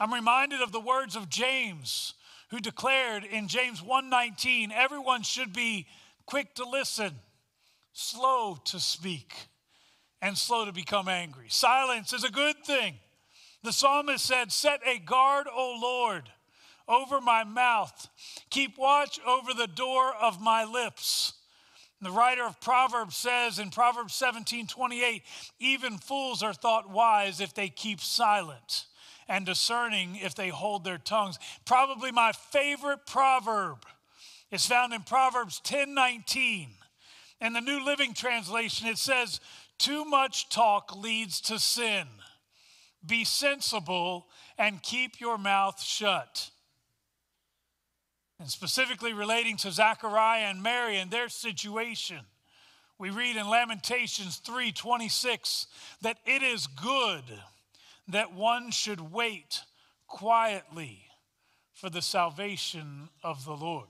I'm 0.00 0.12
reminded 0.12 0.60
of 0.60 0.72
the 0.72 0.80
words 0.80 1.14
of 1.14 1.28
James, 1.28 2.14
who 2.50 2.60
declared 2.60 3.24
in 3.24 3.48
James 3.48 3.80
1:19, 3.80 4.72
everyone 4.72 5.22
should 5.22 5.52
be 5.52 5.86
quick 6.26 6.54
to 6.54 6.64
listen, 6.64 7.18
slow 7.92 8.56
to 8.66 8.80
speak, 8.80 9.34
and 10.20 10.36
slow 10.36 10.64
to 10.64 10.72
become 10.72 11.08
angry. 11.08 11.48
Silence 11.48 12.12
is 12.12 12.24
a 12.24 12.30
good 12.30 12.64
thing. 12.64 12.98
The 13.62 13.72
psalmist 13.72 14.24
said, 14.24 14.52
Set 14.52 14.80
a 14.86 14.98
guard, 14.98 15.46
O 15.50 15.78
Lord, 15.80 16.30
over 16.86 17.20
my 17.20 17.44
mouth. 17.44 18.08
Keep 18.50 18.78
watch 18.78 19.18
over 19.26 19.54
the 19.54 19.66
door 19.66 20.14
of 20.14 20.40
my 20.40 20.64
lips. 20.64 21.32
The 22.00 22.10
writer 22.10 22.44
of 22.44 22.60
Proverbs 22.60 23.16
says 23.16 23.58
in 23.58 23.70
Proverbs 23.70 24.14
17 24.14 24.66
28, 24.66 25.22
even 25.58 25.96
fools 25.96 26.42
are 26.42 26.52
thought 26.52 26.90
wise 26.90 27.40
if 27.40 27.54
they 27.54 27.70
keep 27.70 28.00
silent 28.00 28.84
and 29.28 29.46
discerning 29.46 30.16
if 30.16 30.34
they 30.34 30.48
hold 30.48 30.84
their 30.84 30.98
tongues. 30.98 31.38
Probably 31.64 32.12
my 32.12 32.32
favorite 32.32 33.06
proverb 33.06 33.84
is 34.50 34.66
found 34.66 34.92
in 34.92 35.02
Proverbs 35.02 35.60
10 35.64 35.94
19. 35.94 36.70
In 37.40 37.52
the 37.52 37.60
New 37.60 37.84
Living 37.84 38.14
Translation, 38.14 38.86
it 38.86 38.98
says, 38.98 39.40
Too 39.78 40.04
much 40.04 40.48
talk 40.48 40.96
leads 40.96 41.40
to 41.42 41.58
sin. 41.58 42.06
Be 43.04 43.24
sensible 43.24 44.28
and 44.56 44.82
keep 44.82 45.20
your 45.20 45.36
mouth 45.36 45.82
shut. 45.82 46.50
And 48.40 48.48
specifically 48.48 49.12
relating 49.12 49.56
to 49.58 49.70
Zechariah 49.70 50.46
and 50.46 50.62
Mary 50.62 50.98
and 50.98 51.10
their 51.10 51.28
situation, 51.28 52.20
we 52.98 53.10
read 53.10 53.36
in 53.36 53.48
Lamentations 53.48 54.38
3:26 54.38 55.66
that 56.00 56.18
it 56.24 56.42
is 56.42 56.66
good 56.66 57.24
that 58.08 58.34
one 58.34 58.70
should 58.70 59.12
wait 59.12 59.60
quietly 60.06 61.06
for 61.72 61.90
the 61.90 62.02
salvation 62.02 63.08
of 63.22 63.44
the 63.44 63.56
Lord. 63.56 63.88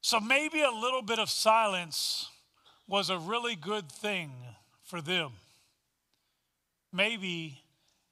So 0.00 0.20
maybe 0.20 0.62
a 0.62 0.70
little 0.70 1.02
bit 1.02 1.18
of 1.18 1.30
silence 1.30 2.28
was 2.86 3.10
a 3.10 3.18
really 3.18 3.56
good 3.56 3.90
thing 3.90 4.32
for 4.84 5.00
them. 5.00 5.32
Maybe 6.92 7.62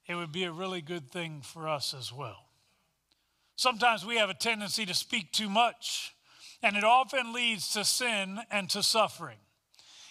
it 0.07 0.15
would 0.15 0.31
be 0.31 0.43
a 0.43 0.51
really 0.51 0.81
good 0.81 1.09
thing 1.11 1.41
for 1.41 1.67
us 1.67 1.93
as 1.93 2.11
well. 2.11 2.49
Sometimes 3.55 4.05
we 4.05 4.17
have 4.17 4.29
a 4.29 4.33
tendency 4.33 4.85
to 4.85 4.93
speak 4.93 5.31
too 5.31 5.49
much, 5.49 6.13
and 6.61 6.75
it 6.75 6.83
often 6.83 7.31
leads 7.31 7.71
to 7.73 7.85
sin 7.85 8.39
and 8.51 8.69
to 8.71 8.83
suffering 8.83 9.37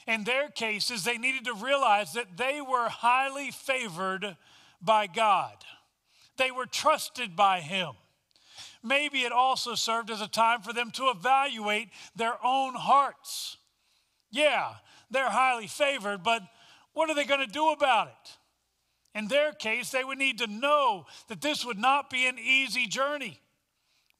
in 0.06 0.24
their 0.24 0.48
cases, 0.48 1.04
they 1.04 1.18
needed 1.18 1.44
to 1.46 1.54
realize 1.54 2.12
that 2.12 2.36
they 2.36 2.60
were 2.60 2.88
highly 2.88 3.50
favored 3.50 4.36
by 4.80 5.06
God, 5.06 5.56
they 6.36 6.50
were 6.50 6.66
trusted 6.66 7.36
by 7.36 7.60
Him. 7.60 7.92
Maybe 8.82 9.20
it 9.20 9.32
also 9.32 9.74
served 9.74 10.10
as 10.10 10.20
a 10.20 10.28
time 10.28 10.60
for 10.60 10.74
them 10.74 10.90
to 10.92 11.04
evaluate 11.04 11.88
their 12.14 12.34
own 12.44 12.74
hearts. 12.74 13.56
Yeah, 14.30 14.74
they're 15.10 15.30
highly 15.30 15.68
favored, 15.68 16.22
but 16.22 16.42
what 16.92 17.08
are 17.08 17.14
they 17.14 17.24
going 17.24 17.40
to 17.40 17.52
do 17.52 17.70
about 17.70 18.08
it? 18.08 19.18
In 19.18 19.28
their 19.28 19.52
case, 19.52 19.90
they 19.90 20.04
would 20.04 20.18
need 20.18 20.38
to 20.38 20.46
know 20.46 21.06
that 21.28 21.40
this 21.40 21.64
would 21.64 21.78
not 21.78 22.10
be 22.10 22.26
an 22.26 22.38
easy 22.38 22.86
journey. 22.86 23.40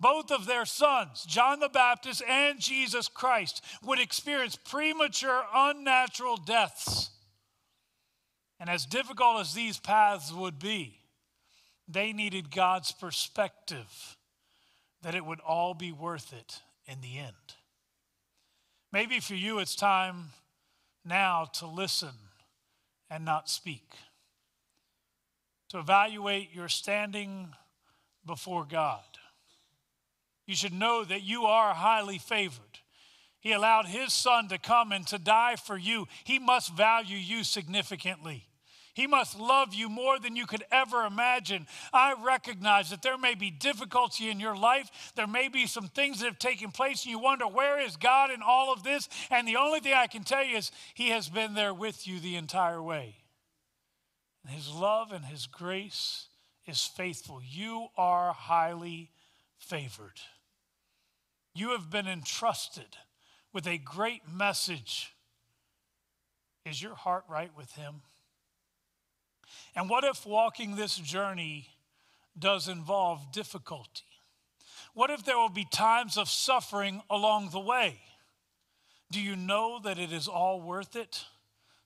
Both 0.04 0.30
of 0.30 0.44
their 0.44 0.66
sons, 0.66 1.24
John 1.26 1.60
the 1.60 1.70
Baptist 1.70 2.22
and 2.28 2.60
Jesus 2.60 3.08
Christ, 3.08 3.64
would 3.82 3.98
experience 3.98 4.54
premature, 4.54 5.42
unnatural 5.54 6.36
deaths. 6.36 7.08
And 8.60 8.68
as 8.68 8.84
difficult 8.84 9.40
as 9.40 9.54
these 9.54 9.78
paths 9.78 10.30
would 10.30 10.58
be, 10.58 10.98
they 11.88 12.12
needed 12.12 12.54
God's 12.54 12.92
perspective 12.92 14.18
that 15.00 15.14
it 15.14 15.24
would 15.24 15.40
all 15.40 15.72
be 15.72 15.90
worth 15.90 16.34
it 16.34 16.60
in 16.84 17.00
the 17.00 17.16
end. 17.16 17.54
Maybe 18.92 19.20
for 19.20 19.34
you, 19.34 19.58
it's 19.58 19.74
time 19.74 20.32
now 21.02 21.46
to 21.54 21.66
listen 21.66 22.12
and 23.08 23.24
not 23.24 23.48
speak, 23.48 23.94
to 25.70 25.78
evaluate 25.78 26.52
your 26.52 26.68
standing 26.68 27.54
before 28.26 28.66
God 28.66 29.00
you 30.46 30.54
should 30.54 30.72
know 30.72 31.04
that 31.04 31.22
you 31.22 31.44
are 31.44 31.74
highly 31.74 32.18
favored. 32.18 32.80
He 33.40 33.52
allowed 33.52 33.86
his 33.86 34.12
son 34.12 34.48
to 34.48 34.58
come 34.58 34.90
and 34.92 35.06
to 35.08 35.18
die 35.18 35.56
for 35.56 35.76
you. 35.76 36.06
He 36.24 36.38
must 36.38 36.74
value 36.74 37.18
you 37.18 37.44
significantly. 37.44 38.48
He 38.94 39.06
must 39.08 39.38
love 39.38 39.74
you 39.74 39.88
more 39.88 40.20
than 40.20 40.36
you 40.36 40.46
could 40.46 40.64
ever 40.70 41.04
imagine. 41.04 41.66
I 41.92 42.14
recognize 42.24 42.90
that 42.90 43.02
there 43.02 43.18
may 43.18 43.34
be 43.34 43.50
difficulty 43.50 44.30
in 44.30 44.38
your 44.38 44.56
life. 44.56 45.12
There 45.16 45.26
may 45.26 45.48
be 45.48 45.66
some 45.66 45.88
things 45.88 46.20
that 46.20 46.26
have 46.26 46.38
taken 46.38 46.70
place, 46.70 47.04
and 47.04 47.10
you 47.10 47.18
wonder, 47.18 47.46
where 47.46 47.80
is 47.80 47.96
God 47.96 48.30
in 48.30 48.40
all 48.40 48.72
of 48.72 48.84
this? 48.84 49.08
And 49.30 49.48
the 49.48 49.56
only 49.56 49.80
thing 49.80 49.94
I 49.94 50.06
can 50.06 50.22
tell 50.22 50.44
you 50.44 50.56
is, 50.56 50.70
He 50.94 51.08
has 51.08 51.28
been 51.28 51.54
there 51.54 51.74
with 51.74 52.06
you 52.06 52.20
the 52.20 52.36
entire 52.36 52.80
way. 52.80 53.16
His 54.48 54.70
love 54.70 55.10
and 55.10 55.24
His 55.24 55.46
grace 55.46 56.28
is 56.64 56.84
faithful. 56.84 57.40
You 57.42 57.88
are 57.96 58.32
highly 58.32 59.10
favored. 59.58 60.20
You 61.54 61.70
have 61.70 61.88
been 61.88 62.08
entrusted 62.08 62.96
with 63.52 63.66
a 63.66 63.78
great 63.78 64.22
message. 64.28 65.14
Is 66.66 66.82
your 66.82 66.96
heart 66.96 67.24
right 67.28 67.50
with 67.56 67.72
Him? 67.72 68.02
And 69.76 69.88
what 69.88 70.04
if 70.04 70.26
walking 70.26 70.74
this 70.74 70.96
journey 70.96 71.68
does 72.36 72.68
involve 72.68 73.32
difficulty? 73.32 74.02
What 74.94 75.10
if 75.10 75.24
there 75.24 75.38
will 75.38 75.48
be 75.48 75.66
times 75.70 76.16
of 76.16 76.28
suffering 76.28 77.02
along 77.08 77.50
the 77.50 77.60
way? 77.60 78.00
Do 79.10 79.20
you 79.20 79.36
know 79.36 79.78
that 79.84 79.98
it 79.98 80.12
is 80.12 80.26
all 80.26 80.60
worth 80.60 80.96
it 80.96 81.24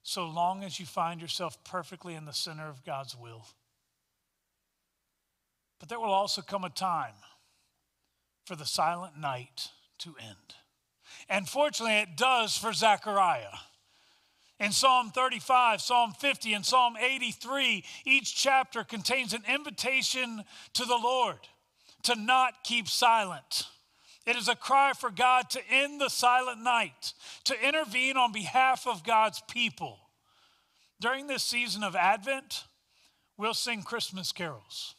so 0.01 0.27
long 0.27 0.63
as 0.63 0.79
you 0.79 0.85
find 0.85 1.21
yourself 1.21 1.63
perfectly 1.63 2.15
in 2.15 2.25
the 2.25 2.33
center 2.33 2.67
of 2.67 2.83
God's 2.83 3.15
will? 3.15 3.45
But 5.79 5.89
there 5.89 5.99
will 5.99 6.11
also 6.11 6.41
come 6.41 6.63
a 6.63 6.69
time 6.69 7.13
for 8.49 8.55
the 8.55 8.65
silent 8.65 9.15
night 9.15 9.69
to 9.99 10.15
end. 10.19 10.55
And 11.29 11.47
fortunately, 11.47 11.99
it 11.99 12.17
does 12.17 12.57
for 12.57 12.73
Zechariah. 12.73 13.59
In 14.59 14.71
Psalm 14.71 15.11
35, 15.11 15.79
Psalm 15.79 16.13
50, 16.13 16.53
and 16.53 16.65
Psalm 16.65 16.95
83, 16.99 17.85
each 18.05 18.35
chapter 18.35 18.83
contains 18.83 19.35
an 19.35 19.43
invitation 19.47 20.43
to 20.73 20.85
the 20.85 20.97
Lord 20.97 21.37
to 22.01 22.15
not 22.15 22.63
keep 22.63 22.87
silent. 22.87 23.67
It 24.25 24.35
is 24.35 24.47
a 24.47 24.55
cry 24.55 24.93
for 24.93 25.11
God 25.11 25.51
to 25.51 25.61
end 25.69 26.01
the 26.01 26.09
silent 26.09 26.63
night, 26.63 27.13
to 27.43 27.67
intervene 27.67 28.17
on 28.17 28.31
behalf 28.31 28.87
of 28.87 29.03
God's 29.03 29.43
people. 29.47 29.99
During 30.99 31.27
this 31.27 31.43
season 31.43 31.83
of 31.83 31.95
Advent, 31.95 32.63
we'll 33.37 33.53
sing 33.53 33.83
Christmas 33.83 34.31
carols. 34.31 34.95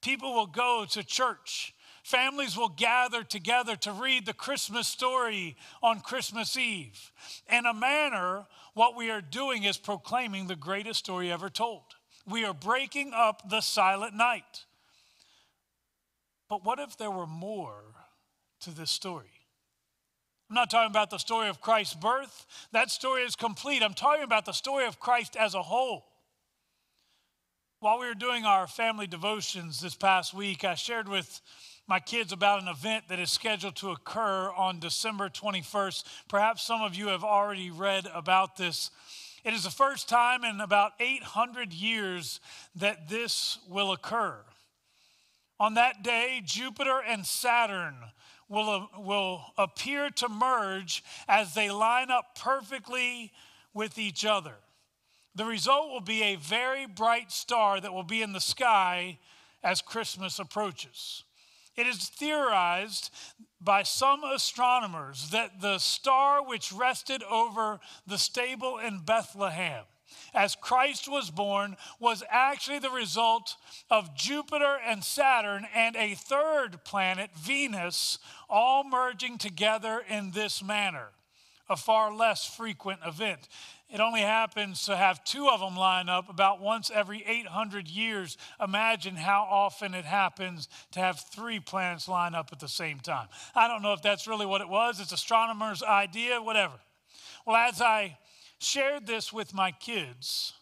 People 0.00 0.32
will 0.32 0.46
go 0.46 0.86
to 0.88 1.04
church 1.04 1.74
Families 2.02 2.56
will 2.56 2.68
gather 2.68 3.22
together 3.22 3.76
to 3.76 3.92
read 3.92 4.26
the 4.26 4.32
Christmas 4.32 4.88
story 4.88 5.56
on 5.82 6.00
Christmas 6.00 6.56
Eve. 6.56 7.12
In 7.50 7.66
a 7.66 7.74
manner, 7.74 8.46
what 8.74 8.96
we 8.96 9.10
are 9.10 9.20
doing 9.20 9.64
is 9.64 9.76
proclaiming 9.76 10.46
the 10.46 10.56
greatest 10.56 11.00
story 11.00 11.30
ever 11.30 11.50
told. 11.50 11.82
We 12.26 12.44
are 12.44 12.54
breaking 12.54 13.12
up 13.14 13.48
the 13.50 13.60
silent 13.60 14.14
night. 14.14 14.64
But 16.48 16.64
what 16.64 16.78
if 16.78 16.96
there 16.96 17.10
were 17.10 17.26
more 17.26 17.82
to 18.60 18.70
this 18.70 18.90
story. 18.90 19.30
I'm 20.48 20.54
not 20.54 20.70
talking 20.70 20.90
about 20.90 21.10
the 21.10 21.18
story 21.18 21.48
of 21.48 21.60
Christ's 21.60 21.94
birth. 21.94 22.46
That 22.72 22.90
story 22.90 23.22
is 23.22 23.36
complete. 23.36 23.82
I'm 23.82 23.94
talking 23.94 24.24
about 24.24 24.46
the 24.46 24.52
story 24.52 24.86
of 24.86 24.98
Christ 24.98 25.36
as 25.36 25.54
a 25.54 25.62
whole. 25.62 26.06
While 27.80 28.00
we 28.00 28.06
were 28.06 28.14
doing 28.14 28.44
our 28.44 28.66
family 28.66 29.06
devotions 29.06 29.80
this 29.80 29.94
past 29.94 30.34
week, 30.34 30.64
I 30.64 30.74
shared 30.74 31.08
with 31.08 31.40
my 31.88 31.98
kids 31.98 32.32
about 32.32 32.60
an 32.60 32.68
event 32.68 33.04
that 33.08 33.18
is 33.18 33.30
scheduled 33.30 33.74
to 33.76 33.90
occur 33.90 34.50
on 34.50 34.78
December 34.78 35.30
21st. 35.30 36.04
Perhaps 36.28 36.62
some 36.62 36.82
of 36.82 36.94
you 36.94 37.08
have 37.08 37.24
already 37.24 37.70
read 37.70 38.06
about 38.14 38.58
this. 38.58 38.90
It 39.42 39.54
is 39.54 39.64
the 39.64 39.70
first 39.70 40.06
time 40.06 40.44
in 40.44 40.60
about 40.60 40.92
800 41.00 41.72
years 41.72 42.40
that 42.76 43.08
this 43.08 43.58
will 43.66 43.90
occur. 43.92 44.36
On 45.58 45.74
that 45.74 46.02
day, 46.02 46.42
Jupiter 46.44 47.00
and 47.00 47.24
Saturn 47.24 47.94
will, 48.50 48.90
will 48.98 49.46
appear 49.56 50.10
to 50.10 50.28
merge 50.28 51.02
as 51.26 51.54
they 51.54 51.70
line 51.70 52.10
up 52.10 52.38
perfectly 52.38 53.32
with 53.72 53.98
each 53.98 54.26
other. 54.26 54.56
The 55.34 55.46
result 55.46 55.90
will 55.90 56.00
be 56.00 56.22
a 56.22 56.36
very 56.36 56.86
bright 56.86 57.32
star 57.32 57.80
that 57.80 57.94
will 57.94 58.02
be 58.02 58.20
in 58.20 58.34
the 58.34 58.40
sky 58.40 59.18
as 59.62 59.80
Christmas 59.80 60.38
approaches. 60.38 61.24
It 61.78 61.86
is 61.86 62.08
theorized 62.08 63.10
by 63.60 63.84
some 63.84 64.24
astronomers 64.24 65.30
that 65.30 65.60
the 65.60 65.78
star 65.78 66.44
which 66.44 66.72
rested 66.72 67.22
over 67.22 67.78
the 68.04 68.18
stable 68.18 68.78
in 68.78 68.98
Bethlehem 68.98 69.84
as 70.34 70.56
Christ 70.56 71.08
was 71.08 71.30
born 71.30 71.76
was 72.00 72.24
actually 72.28 72.80
the 72.80 72.90
result 72.90 73.54
of 73.90 74.16
Jupiter 74.16 74.78
and 74.84 75.04
Saturn 75.04 75.68
and 75.72 75.94
a 75.94 76.16
third 76.16 76.82
planet, 76.84 77.30
Venus, 77.36 78.18
all 78.48 78.82
merging 78.82 79.38
together 79.38 80.02
in 80.08 80.32
this 80.32 80.64
manner, 80.64 81.10
a 81.68 81.76
far 81.76 82.12
less 82.12 82.44
frequent 82.44 83.00
event. 83.06 83.48
It 83.90 84.00
only 84.00 84.20
happens 84.20 84.84
to 84.84 84.96
have 84.96 85.24
two 85.24 85.48
of 85.48 85.60
them 85.60 85.74
line 85.74 86.10
up 86.10 86.28
about 86.28 86.60
once 86.60 86.90
every 86.94 87.24
800 87.26 87.88
years. 87.88 88.36
Imagine 88.62 89.16
how 89.16 89.46
often 89.50 89.94
it 89.94 90.04
happens 90.04 90.68
to 90.92 91.00
have 91.00 91.20
three 91.20 91.58
planets 91.58 92.06
line 92.06 92.34
up 92.34 92.50
at 92.52 92.60
the 92.60 92.68
same 92.68 93.00
time. 93.00 93.28
I 93.54 93.66
don't 93.66 93.80
know 93.80 93.94
if 93.94 94.02
that's 94.02 94.26
really 94.26 94.44
what 94.44 94.60
it 94.60 94.68
was. 94.68 95.00
It's 95.00 95.12
astronomers' 95.12 95.82
idea, 95.82 96.42
whatever. 96.42 96.74
Well, 97.46 97.56
as 97.56 97.80
I 97.80 98.18
shared 98.58 99.06
this 99.06 99.32
with 99.32 99.54
my 99.54 99.70
kids, 99.70 100.52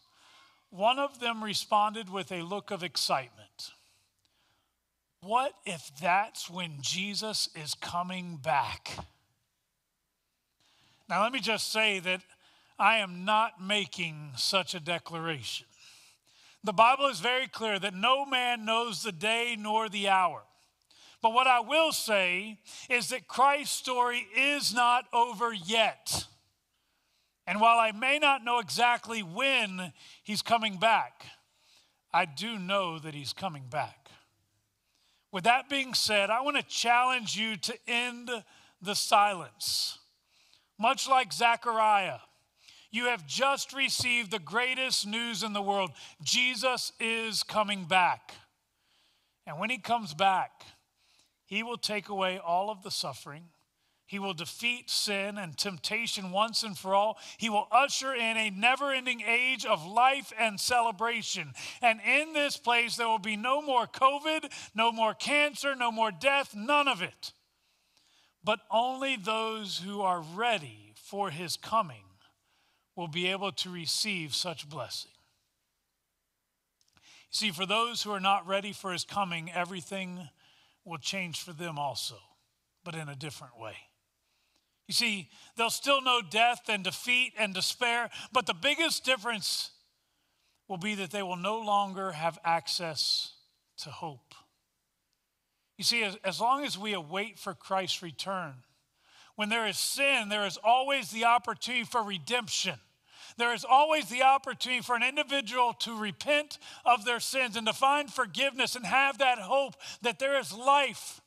one 0.70 1.00
of 1.00 1.18
them 1.18 1.42
responded 1.42 2.08
with 2.08 2.30
a 2.30 2.42
look 2.42 2.70
of 2.70 2.84
excitement. 2.84 3.72
What 5.20 5.52
if 5.64 5.90
that's 6.00 6.48
when 6.48 6.76
Jesus 6.80 7.48
is 7.56 7.74
coming 7.74 8.36
back? 8.36 8.92
Now, 11.08 11.22
let 11.22 11.32
me 11.32 11.40
just 11.40 11.72
say 11.72 11.98
that 12.00 12.20
I 12.78 12.98
am 12.98 13.24
not 13.24 13.62
making 13.62 14.32
such 14.36 14.74
a 14.74 14.80
declaration. 14.80 15.66
The 16.62 16.72
Bible 16.72 17.06
is 17.06 17.20
very 17.20 17.46
clear 17.46 17.78
that 17.78 17.94
no 17.94 18.26
man 18.26 18.64
knows 18.64 19.02
the 19.02 19.12
day 19.12 19.56
nor 19.58 19.88
the 19.88 20.08
hour. 20.08 20.42
But 21.22 21.32
what 21.32 21.46
I 21.46 21.60
will 21.60 21.92
say 21.92 22.58
is 22.90 23.08
that 23.08 23.28
Christ's 23.28 23.76
story 23.76 24.26
is 24.36 24.74
not 24.74 25.06
over 25.12 25.52
yet. 25.52 26.26
And 27.46 27.60
while 27.60 27.78
I 27.78 27.92
may 27.92 28.18
not 28.18 28.44
know 28.44 28.58
exactly 28.58 29.22
when 29.22 29.92
he's 30.22 30.42
coming 30.42 30.76
back, 30.76 31.26
I 32.12 32.24
do 32.24 32.58
know 32.58 32.98
that 32.98 33.14
he's 33.14 33.32
coming 33.32 33.64
back. 33.70 34.10
With 35.32 35.44
that 35.44 35.68
being 35.68 35.94
said, 35.94 36.30
I 36.30 36.40
want 36.40 36.56
to 36.56 36.62
challenge 36.62 37.36
you 37.36 37.56
to 37.56 37.74
end 37.86 38.30
the 38.82 38.94
silence. 38.94 39.98
Much 40.78 41.08
like 41.08 41.32
Zechariah, 41.32 42.18
you 42.96 43.06
have 43.06 43.26
just 43.26 43.72
received 43.72 44.30
the 44.30 44.38
greatest 44.38 45.06
news 45.06 45.42
in 45.42 45.52
the 45.52 45.62
world 45.62 45.90
Jesus 46.22 46.92
is 46.98 47.42
coming 47.42 47.84
back. 47.84 48.34
And 49.46 49.60
when 49.60 49.70
he 49.70 49.78
comes 49.78 50.14
back, 50.14 50.64
he 51.44 51.62
will 51.62 51.78
take 51.78 52.08
away 52.08 52.38
all 52.38 52.70
of 52.70 52.82
the 52.82 52.90
suffering 52.90 53.44
he 54.06 54.20
will 54.20 54.34
defeat 54.34 54.88
sin 54.88 55.36
and 55.36 55.58
temptation 55.58 56.30
once 56.30 56.62
and 56.62 56.78
for 56.78 56.94
all. 56.94 57.18
He 57.38 57.50
will 57.50 57.66
usher 57.72 58.14
in 58.14 58.36
a 58.36 58.50
never 58.50 58.92
ending 58.92 59.20
age 59.20 59.66
of 59.66 59.84
life 59.84 60.32
and 60.38 60.60
celebration. 60.60 61.52
And 61.82 62.00
in 62.00 62.32
this 62.32 62.56
place, 62.56 62.96
there 62.96 63.08
will 63.08 63.18
be 63.18 63.36
no 63.36 63.60
more 63.60 63.86
COVID, 63.86 64.50
no 64.76 64.92
more 64.92 65.12
cancer, 65.12 65.74
no 65.74 65.90
more 65.90 66.12
death, 66.12 66.54
none 66.54 66.86
of 66.86 67.02
it. 67.02 67.32
But 68.44 68.60
only 68.70 69.16
those 69.16 69.78
who 69.78 70.02
are 70.02 70.20
ready 70.20 70.94
for 70.94 71.30
his 71.30 71.56
coming 71.56 72.05
will 72.96 73.08
be 73.08 73.26
able 73.28 73.52
to 73.52 73.70
receive 73.70 74.34
such 74.34 74.68
blessing. 74.68 75.10
You 77.30 77.36
see, 77.36 77.50
for 77.50 77.66
those 77.66 78.02
who 78.02 78.10
are 78.10 78.20
not 78.20 78.46
ready 78.46 78.72
for 78.72 78.92
his 78.92 79.04
coming, 79.04 79.50
everything 79.52 80.28
will 80.84 80.98
change 80.98 81.42
for 81.42 81.52
them 81.52 81.78
also, 81.78 82.16
but 82.82 82.94
in 82.94 83.08
a 83.08 83.14
different 83.14 83.58
way. 83.58 83.76
You 84.88 84.94
see, 84.94 85.28
they'll 85.56 85.68
still 85.68 86.00
know 86.00 86.22
death 86.28 86.62
and 86.68 86.82
defeat 86.82 87.34
and 87.38 87.52
despair, 87.52 88.08
but 88.32 88.46
the 88.46 88.54
biggest 88.54 89.04
difference 89.04 89.70
will 90.68 90.78
be 90.78 90.94
that 90.94 91.10
they 91.10 91.22
will 91.22 91.36
no 91.36 91.60
longer 91.60 92.12
have 92.12 92.38
access 92.44 93.32
to 93.78 93.90
hope. 93.90 94.34
You 95.76 95.84
see, 95.84 96.02
as, 96.04 96.16
as 96.24 96.40
long 96.40 96.64
as 96.64 96.78
we 96.78 96.94
await 96.94 97.38
for 97.38 97.52
Christ's 97.52 98.02
return, 98.02 98.54
when 99.34 99.50
there 99.50 99.66
is 99.66 99.76
sin, 99.76 100.28
there 100.28 100.46
is 100.46 100.58
always 100.64 101.10
the 101.10 101.26
opportunity 101.26 101.84
for 101.84 102.02
redemption. 102.02 102.78
There 103.38 103.52
is 103.52 103.66
always 103.68 104.08
the 104.08 104.22
opportunity 104.22 104.82
for 104.82 104.96
an 104.96 105.02
individual 105.02 105.74
to 105.80 105.96
repent 105.96 106.58
of 106.84 107.04
their 107.04 107.20
sins 107.20 107.56
and 107.56 107.66
to 107.66 107.72
find 107.72 108.10
forgiveness 108.10 108.76
and 108.76 108.86
have 108.86 109.18
that 109.18 109.38
hope 109.38 109.74
that 110.02 110.18
there 110.18 110.38
is 110.38 110.52
life, 110.52 111.20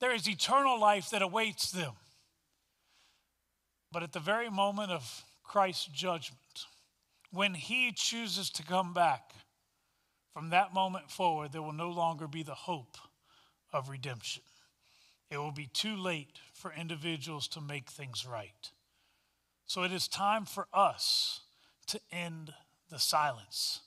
there 0.00 0.14
is 0.14 0.28
eternal 0.28 0.80
life 0.80 1.10
that 1.10 1.22
awaits 1.22 1.70
them. 1.70 1.92
But 3.92 4.02
at 4.02 4.12
the 4.12 4.20
very 4.20 4.48
moment 4.48 4.90
of 4.90 5.24
Christ's 5.42 5.86
judgment, 5.86 6.38
when 7.30 7.54
he 7.54 7.92
chooses 7.92 8.48
to 8.50 8.62
come 8.62 8.94
back, 8.94 9.32
from 10.32 10.50
that 10.50 10.72
moment 10.72 11.10
forward, 11.10 11.52
there 11.52 11.62
will 11.62 11.72
no 11.72 11.90
longer 11.90 12.26
be 12.26 12.42
the 12.42 12.54
hope 12.54 12.96
of 13.72 13.88
redemption. 13.88 14.42
It 15.30 15.38
will 15.38 15.52
be 15.52 15.68
too 15.72 15.96
late 15.96 16.38
for 16.54 16.72
individuals 16.72 17.48
to 17.48 17.60
make 17.60 17.90
things 17.90 18.26
right. 18.26 18.70
So 19.66 19.82
it 19.82 19.92
is 19.92 20.08
time 20.08 20.44
for 20.46 20.66
us 20.72 21.40
to 21.90 22.00
end 22.12 22.52
the 22.90 22.98
silence. 22.98 23.80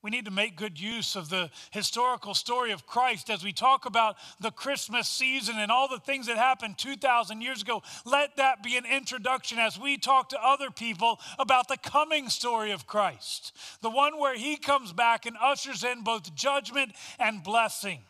We 0.00 0.10
need 0.10 0.26
to 0.26 0.30
make 0.30 0.56
good 0.56 0.78
use 0.78 1.16
of 1.16 1.28
the 1.28 1.50
historical 1.72 2.32
story 2.32 2.70
of 2.70 2.86
Christ 2.86 3.30
as 3.30 3.42
we 3.42 3.52
talk 3.52 3.84
about 3.84 4.16
the 4.40 4.52
Christmas 4.52 5.08
season 5.08 5.56
and 5.58 5.72
all 5.72 5.88
the 5.88 5.98
things 5.98 6.28
that 6.28 6.36
happened 6.36 6.78
2,000 6.78 7.40
years 7.40 7.62
ago. 7.62 7.82
Let 8.04 8.36
that 8.36 8.62
be 8.62 8.76
an 8.76 8.84
introduction 8.86 9.58
as 9.58 9.78
we 9.78 9.98
talk 9.98 10.28
to 10.28 10.38
other 10.40 10.70
people 10.70 11.18
about 11.36 11.66
the 11.66 11.76
coming 11.76 12.28
story 12.28 12.70
of 12.70 12.86
Christ, 12.86 13.56
the 13.82 13.90
one 13.90 14.20
where 14.20 14.36
he 14.36 14.56
comes 14.56 14.92
back 14.92 15.26
and 15.26 15.36
ushers 15.42 15.82
in 15.82 16.04
both 16.04 16.32
judgment 16.32 16.92
and 17.18 17.42
blessing. 17.42 18.02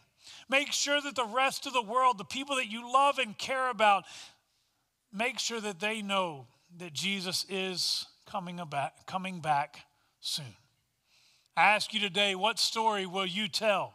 Make 0.50 0.72
sure 0.72 1.00
that 1.00 1.16
the 1.16 1.24
rest 1.24 1.66
of 1.66 1.72
the 1.72 1.82
world, 1.82 2.18
the 2.18 2.24
people 2.24 2.56
that 2.56 2.70
you 2.70 2.92
love 2.92 3.18
and 3.18 3.36
care 3.36 3.70
about, 3.70 4.04
make 5.10 5.38
sure 5.38 5.60
that 5.60 5.80
they 5.80 6.02
know 6.02 6.48
that 6.76 6.92
Jesus 6.92 7.46
is 7.48 8.06
coming, 8.30 8.60
about, 8.60 9.06
coming 9.06 9.40
back 9.40 9.86
soon. 10.20 10.56
I 11.56 11.70
ask 11.70 11.92
you 11.92 12.00
today, 12.00 12.34
what 12.34 12.58
story 12.58 13.06
will 13.06 13.26
you 13.26 13.48
tell? 13.48 13.94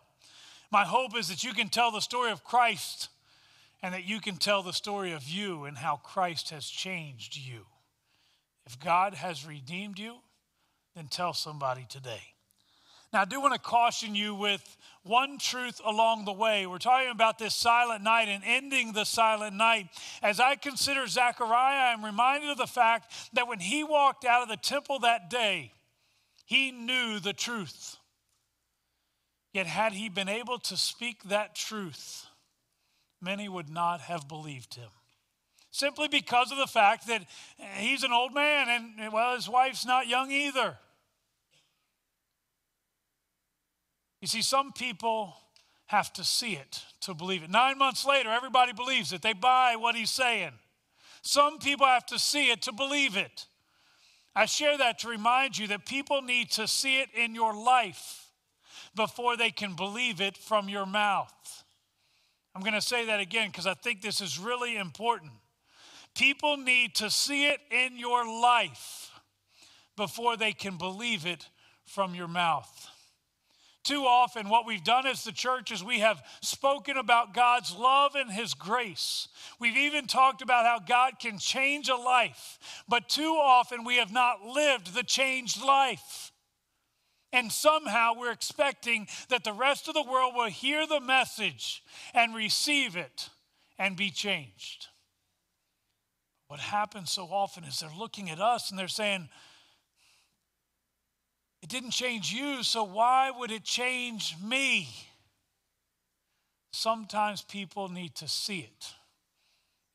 My 0.71 0.83
hope 0.83 1.15
is 1.15 1.29
that 1.29 1.43
you 1.43 1.53
can 1.53 1.69
tell 1.69 1.91
the 1.91 2.01
story 2.01 2.31
of 2.31 2.43
Christ 2.43 3.09
and 3.81 3.93
that 3.93 4.05
you 4.05 4.19
can 4.19 4.37
tell 4.37 4.63
the 4.63 4.73
story 4.73 5.11
of 5.11 5.23
you 5.23 5.65
and 5.65 5.77
how 5.77 5.97
Christ 5.97 6.49
has 6.49 6.65
changed 6.65 7.37
you. 7.37 7.65
If 8.65 8.79
God 8.79 9.13
has 9.13 9.45
redeemed 9.45 9.99
you, 9.99 10.15
then 10.95 11.07
tell 11.07 11.33
somebody 11.33 11.85
today. 11.87 12.32
Now, 13.13 13.21
I 13.21 13.25
do 13.25 13.39
want 13.39 13.53
to 13.53 13.59
caution 13.59 14.15
you 14.15 14.33
with 14.33 14.75
one 15.03 15.37
truth 15.37 15.79
along 15.85 16.25
the 16.25 16.33
way. 16.33 16.65
We're 16.65 16.79
talking 16.79 17.11
about 17.11 17.37
this 17.37 17.53
silent 17.53 18.03
night 18.03 18.27
and 18.27 18.43
ending 18.43 18.93
the 18.93 19.03
silent 19.03 19.55
night. 19.55 19.89
As 20.23 20.39
I 20.39 20.55
consider 20.55 21.05
Zechariah, 21.05 21.93
I'm 21.93 22.03
reminded 22.03 22.49
of 22.49 22.57
the 22.57 22.65
fact 22.65 23.13
that 23.33 23.47
when 23.47 23.59
he 23.59 23.83
walked 23.83 24.25
out 24.25 24.41
of 24.41 24.49
the 24.49 24.57
temple 24.57 24.99
that 24.99 25.29
day, 25.29 25.73
he 26.45 26.71
knew 26.71 27.19
the 27.19 27.33
truth. 27.33 27.97
Yet, 29.53 29.67
had 29.67 29.93
he 29.93 30.09
been 30.09 30.29
able 30.29 30.57
to 30.59 30.75
speak 30.75 31.23
that 31.25 31.53
truth, 31.53 32.25
many 33.21 33.47
would 33.47 33.69
not 33.69 34.01
have 34.01 34.27
believed 34.27 34.73
him. 34.73 34.89
Simply 35.69 36.07
because 36.07 36.51
of 36.51 36.57
the 36.57 36.65
fact 36.65 37.05
that 37.07 37.23
he's 37.75 38.03
an 38.03 38.11
old 38.11 38.33
man 38.33 38.95
and, 38.97 39.13
well, 39.13 39.35
his 39.35 39.47
wife's 39.47 39.85
not 39.85 40.07
young 40.07 40.31
either. 40.31 40.77
You 44.23 44.27
see, 44.27 44.41
some 44.41 44.71
people 44.71 45.35
have 45.87 46.13
to 46.13 46.23
see 46.23 46.53
it 46.53 46.81
to 47.01 47.13
believe 47.13 47.43
it. 47.43 47.49
Nine 47.49 47.77
months 47.77 48.05
later, 48.05 48.29
everybody 48.29 48.71
believes 48.71 49.11
it. 49.11 49.21
They 49.21 49.33
buy 49.33 49.75
what 49.77 49.95
he's 49.95 50.11
saying. 50.11 50.53
Some 51.23 51.59
people 51.59 51.85
have 51.85 52.05
to 52.05 52.17
see 52.17 52.49
it 52.49 52.61
to 52.61 52.71
believe 52.71 53.17
it. 53.17 53.47
I 54.33 54.45
share 54.45 54.77
that 54.77 54.99
to 54.99 55.09
remind 55.09 55.57
you 55.57 55.67
that 55.67 55.85
people 55.85 56.21
need 56.21 56.51
to 56.51 56.69
see 56.69 57.01
it 57.01 57.09
in 57.13 57.35
your 57.35 57.53
life 57.53 58.29
before 58.95 59.35
they 59.35 59.51
can 59.51 59.75
believe 59.75 60.21
it 60.21 60.37
from 60.37 60.69
your 60.69 60.85
mouth. 60.85 61.65
I'm 62.55 62.61
going 62.61 62.75
to 62.75 62.81
say 62.81 63.07
that 63.07 63.19
again 63.19 63.49
because 63.49 63.67
I 63.67 63.73
think 63.73 64.01
this 64.01 64.21
is 64.21 64.39
really 64.39 64.77
important. 64.77 65.33
People 66.15 66.55
need 66.55 66.95
to 66.95 67.09
see 67.09 67.47
it 67.47 67.59
in 67.71 67.97
your 67.97 68.25
life 68.25 69.11
before 69.97 70.37
they 70.37 70.53
can 70.53 70.77
believe 70.77 71.25
it 71.25 71.45
from 71.85 72.15
your 72.15 72.29
mouth. 72.29 72.89
Too 73.83 74.05
often, 74.05 74.47
what 74.47 74.65
we've 74.65 74.83
done 74.83 75.05
as 75.05 75.25
the 75.25 75.33
church 75.33 75.69
is 75.69 75.83
we 75.83 75.99
have 75.99 76.23
spoken 76.41 76.95
about 76.95 77.33
God's 77.33 77.75
love 77.75 78.15
and 78.15 78.31
His 78.31 78.53
grace. 78.53 79.27
We've 79.59 79.75
even 79.75 80.07
talked 80.07 80.41
about 80.41 80.65
how 80.65 80.79
God 80.79 81.19
can 81.19 81.37
change 81.37 81.89
a 81.89 81.95
life, 81.95 82.59
but 82.87 83.09
too 83.09 83.37
often 83.41 83.83
we 83.83 83.97
have 83.97 84.11
not 84.11 84.45
lived 84.45 84.93
the 84.93 85.03
changed 85.03 85.61
life. 85.61 86.31
And 87.33 87.51
somehow 87.51 88.13
we're 88.17 88.31
expecting 88.31 89.07
that 89.29 89.43
the 89.43 89.51
rest 89.51 89.89
of 89.89 89.95
the 89.95 90.03
world 90.03 90.33
will 90.35 90.49
hear 90.49 90.87
the 90.87 91.01
message 91.01 91.83
and 92.13 92.33
receive 92.33 92.95
it 92.95 93.29
and 93.77 93.97
be 93.97 94.11
changed. 94.11 94.87
What 96.47 96.59
happens 96.59 97.11
so 97.11 97.23
often 97.23 97.63
is 97.63 97.79
they're 97.79 97.89
looking 97.97 98.29
at 98.29 98.39
us 98.39 98.69
and 98.69 98.79
they're 98.79 98.87
saying, 98.87 99.27
It 101.63 101.69
didn't 101.69 101.91
change 101.91 102.33
you, 102.33 102.61
so 102.61 102.83
why 102.83 103.31
would 103.31 103.49
it 103.49 103.63
change 103.63 104.35
me? 104.43 104.89
Sometimes 106.73 107.41
people 107.41 107.87
need 107.87 108.15
to 108.15 108.27
see 108.27 108.59
it 108.59 108.85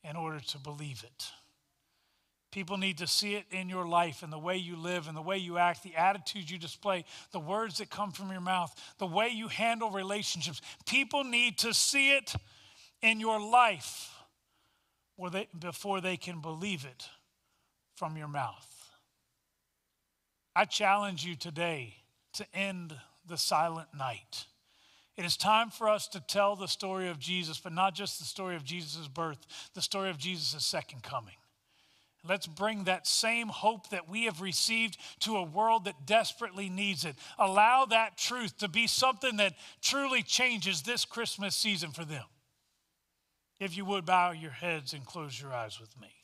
in 0.03 0.15
order 0.15 0.39
to 0.39 0.57
believe 0.57 1.03
it. 1.05 1.25
People 2.51 2.77
need 2.77 2.97
to 2.97 3.05
see 3.05 3.35
it 3.35 3.45
in 3.51 3.69
your 3.69 3.87
life 3.87 4.23
and 4.23 4.33
the 4.33 4.39
way 4.39 4.57
you 4.57 4.77
live 4.77 5.07
and 5.07 5.15
the 5.15 5.21
way 5.21 5.37
you 5.37 5.59
act, 5.59 5.83
the 5.83 5.95
attitudes 5.95 6.49
you 6.49 6.57
display, 6.57 7.05
the 7.33 7.39
words 7.39 7.77
that 7.77 7.91
come 7.91 8.11
from 8.11 8.31
your 8.31 8.41
mouth, 8.41 8.73
the 8.97 9.05
way 9.05 9.27
you 9.29 9.47
handle 9.47 9.91
relationships. 9.91 10.61
People 10.87 11.23
need 11.23 11.59
to 11.59 11.71
see 11.75 12.17
it 12.17 12.33
in 13.03 13.19
your 13.19 13.39
life 13.39 14.09
before 15.59 16.01
they 16.01 16.17
can 16.17 16.41
believe 16.41 16.83
it 16.85 17.05
from 17.95 18.17
your 18.17 18.27
mouth. 18.27 18.68
I 20.59 20.65
challenge 20.65 21.23
you 21.23 21.35
today 21.35 21.93
to 22.33 22.45
end 22.53 22.93
the 23.25 23.37
silent 23.37 23.87
night. 23.97 24.45
It 25.15 25.23
is 25.23 25.37
time 25.37 25.69
for 25.69 25.87
us 25.87 26.05
to 26.09 26.19
tell 26.19 26.57
the 26.57 26.67
story 26.67 27.07
of 27.07 27.17
Jesus, 27.17 27.61
but 27.61 27.71
not 27.71 27.95
just 27.95 28.19
the 28.19 28.25
story 28.25 28.57
of 28.57 28.65
Jesus' 28.65 29.07
birth, 29.07 29.37
the 29.73 29.81
story 29.81 30.09
of 30.09 30.17
Jesus' 30.17 30.65
second 30.65 31.01
coming. 31.01 31.37
Let's 32.27 32.45
bring 32.45 32.83
that 32.83 33.07
same 33.07 33.47
hope 33.47 33.91
that 33.91 34.09
we 34.09 34.25
have 34.25 34.41
received 34.41 34.97
to 35.21 35.37
a 35.37 35.43
world 35.43 35.85
that 35.85 36.05
desperately 36.05 36.67
needs 36.67 37.05
it. 37.05 37.15
Allow 37.37 37.85
that 37.85 38.17
truth 38.17 38.57
to 38.57 38.67
be 38.67 38.85
something 38.85 39.37
that 39.37 39.53
truly 39.81 40.23
changes 40.23 40.81
this 40.81 41.05
Christmas 41.05 41.55
season 41.55 41.91
for 41.91 42.03
them. 42.03 42.25
If 43.61 43.77
you 43.77 43.85
would 43.85 44.05
bow 44.05 44.31
your 44.31 44.51
heads 44.51 44.91
and 44.91 45.05
close 45.05 45.39
your 45.39 45.53
eyes 45.53 45.79
with 45.79 45.97
me. 46.01 46.18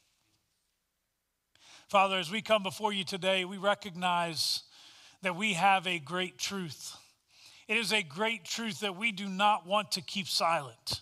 Father, 1.87 2.17
as 2.17 2.31
we 2.31 2.41
come 2.41 2.63
before 2.63 2.91
you 2.91 3.03
today, 3.03 3.45
we 3.45 3.57
recognize 3.57 4.63
that 5.21 5.35
we 5.35 5.53
have 5.53 5.85
a 5.85 5.99
great 5.99 6.39
truth. 6.39 6.97
It 7.67 7.77
is 7.77 7.93
a 7.93 8.01
great 8.01 8.43
truth 8.43 8.79
that 8.79 8.97
we 8.97 9.11
do 9.11 9.27
not 9.27 9.67
want 9.67 9.91
to 9.91 10.01
keep 10.01 10.27
silent. 10.27 11.01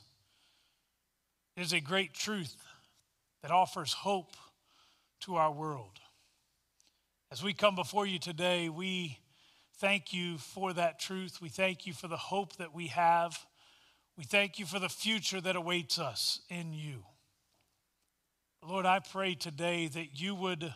It 1.56 1.62
is 1.62 1.72
a 1.72 1.80
great 1.80 2.13
truth 2.13 2.56
that 3.41 3.52
offers 3.52 3.93
hope 3.93 4.36
to 5.22 5.36
our 5.36 5.52
world. 5.52 6.00
As 7.32 7.41
we 7.41 7.54
come 7.54 7.76
before 7.76 8.06
you 8.06 8.19
today, 8.19 8.67
we 8.67 9.19
thank 9.78 10.13
you 10.13 10.38
for 10.38 10.74
that 10.74 11.00
truth. 11.00 11.41
We 11.41 11.50
thank 11.50 11.88
you 11.88 11.93
for 11.93 12.10
the 12.10 12.17
hope 12.17 12.58
that 12.58 12.76
we 12.76 12.88
have. 12.88 13.39
We 14.17 14.26
thank 14.26 14.60
you 14.60 14.65
for 14.65 14.80
the 14.80 14.89
future 14.89 15.39
that 15.39 15.56
awaits 15.56 15.98
us 15.98 16.41
in 16.50 16.74
you. 16.74 17.04
Lord, 18.65 18.86
I 18.86 18.99
pray 18.99 19.36
today 19.36 19.88
that 19.89 20.21
you 20.21 20.36
would 20.36 20.73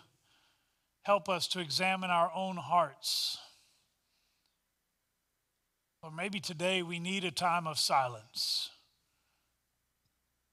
help 1.04 1.30
us 1.30 1.48
to 1.50 1.62
examine 1.62 2.10
our 2.10 2.30
own 2.36 2.58
hearts. 2.58 3.38
Or 6.04 6.12
maybe 6.12 6.42
today 6.42 6.84
we 6.84 7.00
need 7.00 7.24
a 7.24 7.32
time 7.32 7.66
of 7.66 7.80
silence 7.80 8.72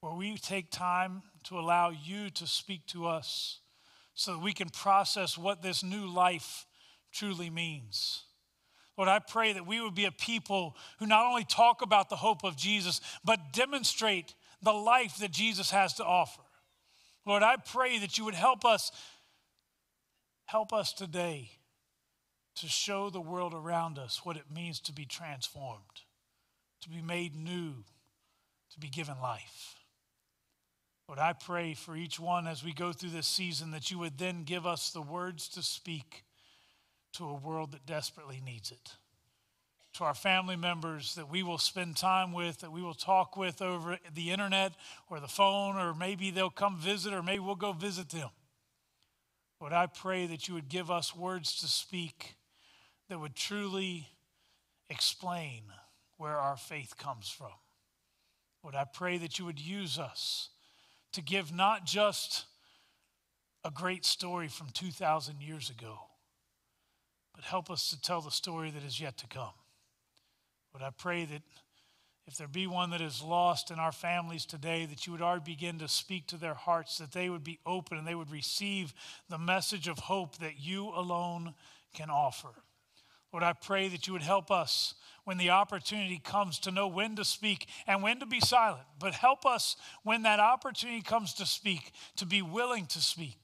where 0.00 0.14
we 0.14 0.36
take 0.36 0.70
time 0.70 1.22
to 1.44 1.58
allow 1.58 1.90
you 1.90 2.30
to 2.30 2.46
speak 2.46 2.86
to 2.86 3.06
us 3.06 3.58
so 4.14 4.34
that 4.34 4.42
we 4.42 4.52
can 4.52 4.68
process 4.68 5.36
what 5.36 5.60
this 5.60 5.82
new 5.82 6.06
life 6.06 6.66
truly 7.12 7.50
means. 7.50 8.22
Lord, 8.96 9.08
I 9.08 9.18
pray 9.18 9.54
that 9.54 9.66
we 9.66 9.80
would 9.80 9.96
be 9.96 10.04
a 10.04 10.12
people 10.12 10.76
who 11.00 11.06
not 11.06 11.26
only 11.26 11.44
talk 11.44 11.82
about 11.82 12.10
the 12.10 12.16
hope 12.16 12.44
of 12.44 12.56
Jesus, 12.56 13.00
but 13.24 13.52
demonstrate 13.52 14.34
the 14.62 14.72
life 14.72 15.18
that 15.18 15.32
Jesus 15.32 15.72
has 15.72 15.94
to 15.94 16.04
offer. 16.04 16.43
Lord, 17.26 17.42
I 17.42 17.56
pray 17.56 17.98
that 17.98 18.18
you 18.18 18.24
would 18.24 18.34
help 18.34 18.64
us 18.64 18.90
help 20.46 20.72
us 20.72 20.92
today 20.92 21.50
to 22.56 22.68
show 22.68 23.10
the 23.10 23.20
world 23.20 23.54
around 23.54 23.98
us 23.98 24.20
what 24.24 24.37
it 24.37 24.44
means 24.54 24.78
to 24.80 24.92
be 24.92 25.04
transformed, 25.04 26.02
to 26.82 26.88
be 26.88 27.00
made 27.00 27.34
new, 27.34 27.84
to 28.72 28.78
be 28.78 28.88
given 28.88 29.20
life. 29.22 29.76
Lord, 31.08 31.18
I 31.18 31.32
pray 31.32 31.74
for 31.74 31.96
each 31.96 32.18
one 32.18 32.46
as 32.46 32.64
we 32.64 32.72
go 32.72 32.92
through 32.92 33.10
this 33.10 33.26
season 33.26 33.72
that 33.72 33.90
you 33.90 33.98
would 33.98 34.18
then 34.18 34.44
give 34.44 34.66
us 34.66 34.90
the 34.90 35.02
words 35.02 35.48
to 35.50 35.62
speak 35.62 36.24
to 37.14 37.24
a 37.24 37.34
world 37.34 37.72
that 37.72 37.87
desperately 37.87 38.40
needs 38.44 38.70
it. 38.70 38.92
To 39.94 40.04
our 40.04 40.14
family 40.14 40.57
members 40.57 41.14
that 41.14 41.30
we 41.30 41.44
will 41.44 41.59
spend 41.59 41.96
time 41.96 42.33
with, 42.33 42.59
that 42.59 42.72
we 42.72 42.83
will 42.83 42.94
talk 42.94 43.37
with 43.37 43.62
over 43.62 43.96
the 44.12 44.33
internet 44.33 44.72
or 45.09 45.20
the 45.20 45.28
phone, 45.28 45.76
or 45.76 45.94
maybe 45.94 46.33
they'll 46.33 46.50
come 46.50 46.76
visit, 46.76 47.12
or 47.12 47.22
maybe 47.22 47.38
we'll 47.38 47.54
go 47.54 47.72
visit 47.72 48.09
them. 48.09 48.30
Lord, 49.61 49.72
I 49.72 49.87
pray 49.87 50.26
that 50.26 50.48
you 50.48 50.54
would 50.54 50.68
give 50.68 50.90
us 50.90 51.14
words 51.14 51.61
to 51.61 51.68
speak 51.68 52.35
that 53.09 53.20
would 53.20 53.37
truly 53.37 54.09
explain 54.90 55.62
where 56.16 56.37
our 56.38 56.57
faith 56.57 56.96
comes 56.98 57.28
from. 57.28 57.52
Lord, 58.64 58.74
I 58.74 58.85
pray 58.85 59.16
that 59.18 59.38
you 59.38 59.44
would 59.44 59.61
use 59.61 59.98
us 59.98 60.48
to 61.12 61.22
give 61.22 61.54
not 61.54 61.87
just 61.87 62.46
a 63.64 63.70
great 63.70 64.04
story 64.04 64.48
from 64.48 64.70
2,000 64.72 65.40
years 65.40 65.70
ago, 65.70 65.98
but 67.33 67.44
help 67.44 67.70
us 67.70 67.90
to 67.90 68.00
tell 68.00 68.20
the 68.20 68.30
story 68.33 68.70
that 68.70 68.83
is 68.83 69.00
yet 69.00 69.16
to 69.18 69.28
come. 69.28 69.52
But 70.74 70.82
I 70.82 70.90
pray 70.90 71.24
that 71.24 71.42
if 72.26 72.37
there 72.37 72.48
be 72.48 72.66
one 72.66 72.90
that 72.90 73.00
is 73.00 73.22
lost 73.22 73.70
in 73.70 73.78
our 73.78 73.92
families 73.92 74.44
today, 74.44 74.87
that 74.87 75.06
you 75.06 75.12
would 75.12 75.22
already 75.22 75.44
begin 75.44 75.78
to 75.78 75.88
speak 75.88 76.26
to 76.28 76.37
their 76.37 76.54
hearts, 76.54 76.98
that 76.98 77.12
they 77.12 77.30
would 77.30 77.44
be 77.44 77.60
open 77.64 77.96
and 77.96 78.06
they 78.06 78.14
would 78.14 78.30
receive 78.30 78.92
the 79.28 79.38
message 79.38 79.87
of 79.88 79.98
hope 79.98 80.38
that 80.38 80.58
you 80.58 80.88
alone 80.88 81.54
can 81.94 82.10
offer. 82.10 82.48
Lord, 83.32 83.44
I 83.44 83.52
pray 83.52 83.88
that 83.88 84.06
you 84.06 84.12
would 84.14 84.22
help 84.22 84.50
us 84.50 84.94
when 85.24 85.38
the 85.38 85.50
opportunity 85.50 86.18
comes 86.22 86.58
to 86.60 86.70
know 86.70 86.88
when 86.88 87.14
to 87.16 87.24
speak 87.24 87.68
and 87.87 88.02
when 88.02 88.20
to 88.20 88.26
be 88.26 88.40
silent. 88.40 88.84
But 88.98 89.14
help 89.14 89.44
us 89.44 89.76
when 90.02 90.22
that 90.22 90.40
opportunity 90.40 91.02
comes 91.02 91.34
to 91.34 91.46
speak, 91.46 91.92
to 92.16 92.26
be 92.26 92.42
willing 92.42 92.87
to 92.87 93.00
speak. 93.00 93.38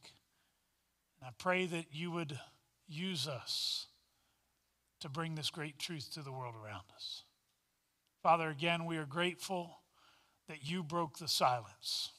And 1.21 1.29
I 1.29 1.33
pray 1.38 1.66
that 1.66 1.87
you 1.93 2.11
would 2.12 2.38
use 2.88 3.29
us 3.29 3.87
to 5.01 5.09
bring 5.09 5.35
this 5.35 5.51
great 5.51 5.79
truth 5.79 6.11
to 6.15 6.23
the 6.23 6.33
world 6.33 6.55
around 6.55 6.85
us. 6.95 7.23
Father, 8.23 8.49
again, 8.49 8.85
we 8.85 8.99
are 8.99 9.07
grateful 9.07 9.79
that 10.49 10.69
you 10.69 10.83
broke 10.83 11.19
the 11.19 11.29
silence. 11.29 12.11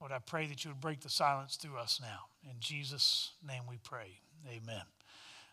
Lord, 0.00 0.12
I 0.12 0.18
pray 0.18 0.46
that 0.46 0.64
you 0.64 0.70
would 0.70 0.80
break 0.80 1.00
the 1.00 1.10
silence 1.10 1.56
through 1.56 1.76
us 1.76 2.00
now. 2.00 2.26
In 2.50 2.56
Jesus' 2.58 3.32
name 3.46 3.62
we 3.68 3.78
pray. 3.82 4.20
Amen. 4.48 4.82